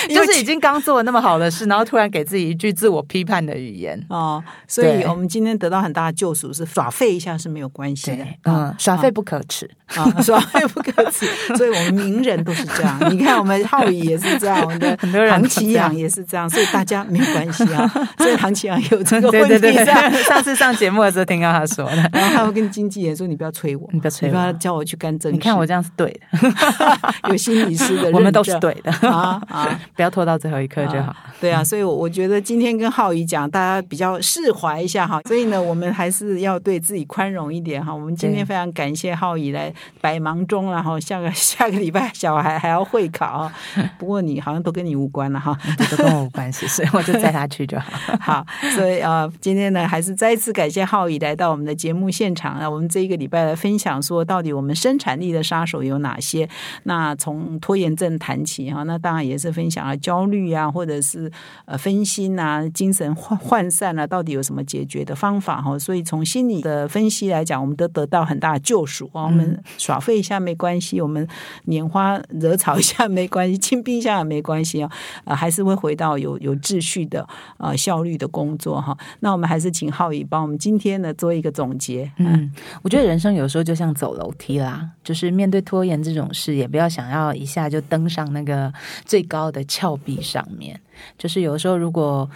[0.08, 4.42] 就是已经刚做了那么好的事，然后突然给自己一句自我批判的语言哦。
[4.68, 11.26] 所以我们今天得到很大的救赎，是耍废一下是没有关系的，嗯，耍废不可耻啊，耍废不可耻。
[11.56, 17.88] 所以我们名人都是这样，你看我们浩宇也是这样，我们的很多人唐奇阳也是这样，所以大家没有关系啊。
[18.18, 19.84] 所以唐奇阳有这个问题，
[20.24, 28.25] 上次上节目的时候听到他说的，然后他会跟经纪人说：“你不要催我，你不要催，你不要叫我去干正你看我这样是对的， 有心理师的。
[28.26, 29.80] 我们都是对的啊啊！
[29.94, 31.14] 不要拖到最后一刻就好。
[31.40, 35.20] 对啊，所以我觉得今天跟浩宇讲，大家比较释怀一下哈。
[35.26, 37.94] 所以呢，我们还是要对自己宽容一点哈。
[37.94, 43.50] 我们今天非常感谢浩宇来百忙中，然后下个 下个礼拜小孩还要会考，
[43.98, 45.56] 不过你好像都跟你无关了哈，
[45.90, 47.86] 都跟我无关系，所以我就带他去就好。
[48.20, 52.68] 好，所以啊，今天呢，还是再次感谢浩宇来到我们的节目现场啊。
[52.68, 56.48] 我们这一个礼拜来分享说，到底我们生产力的杀手有哪些？
[56.84, 61.30] 那从拖延症谈起哈，那当然也是分享了焦虑啊，或者是
[61.64, 65.78] 呃分心啊、精神涣涣散啊，到底有什么解决的方法哈？
[65.78, 69.24] 所以从心理的分析来讲，我们都得到很大的救赎啊。
[69.24, 71.26] 我们耍废一下没关系，我们
[71.66, 74.90] 拈花惹草一下没关系，清冰箱也没关系啊，
[75.24, 77.26] 呃，还是会回到有有秩序的
[77.58, 78.96] 呃效率的工作哈。
[79.20, 82.10] 那我们还是请浩宇帮我们今天呢做一个总结。
[82.18, 82.50] 嗯，
[82.82, 88.72] 我觉得人生有时候就像走楼梯啦，就是面对拖延这种事，也不要想要一下就登上那个
[89.04, 90.80] 最高的峭壁上面。
[91.18, 92.28] 就是有的时候如果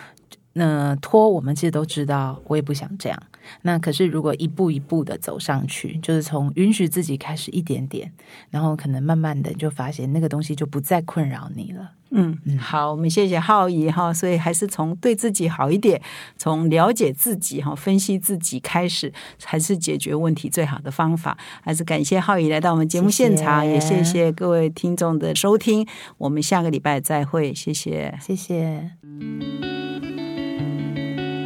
[0.53, 3.23] 那拖，我们其实都知道，我也不想这样。
[3.63, 8.13] 那可是如果一步一步的走上去，就是从允许自己开始一点点，
[8.51, 11.93] 然后可能慢慢的就发现那个东西就不再困扰你了。
[12.13, 16.01] 嗯嗯，好，我们谢谢浩怡哈，所以还是从对自己好一点，
[16.37, 21.39] 从了解自己哈，分析自己开始，才是解决问题最好的方法。
[21.63, 25.87] 还是感谢浩怡来到我们节目现场，也谢谢各位听众的收听，
[26.19, 28.91] 我们下个礼拜再会，谢谢，谢谢。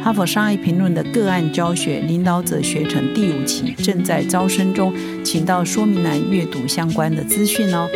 [0.03, 4.93] 哈佛商业评论的个案教学领导者学程第五期正在招生中，
[5.23, 7.87] 请到说明栏阅读相关的资讯哦。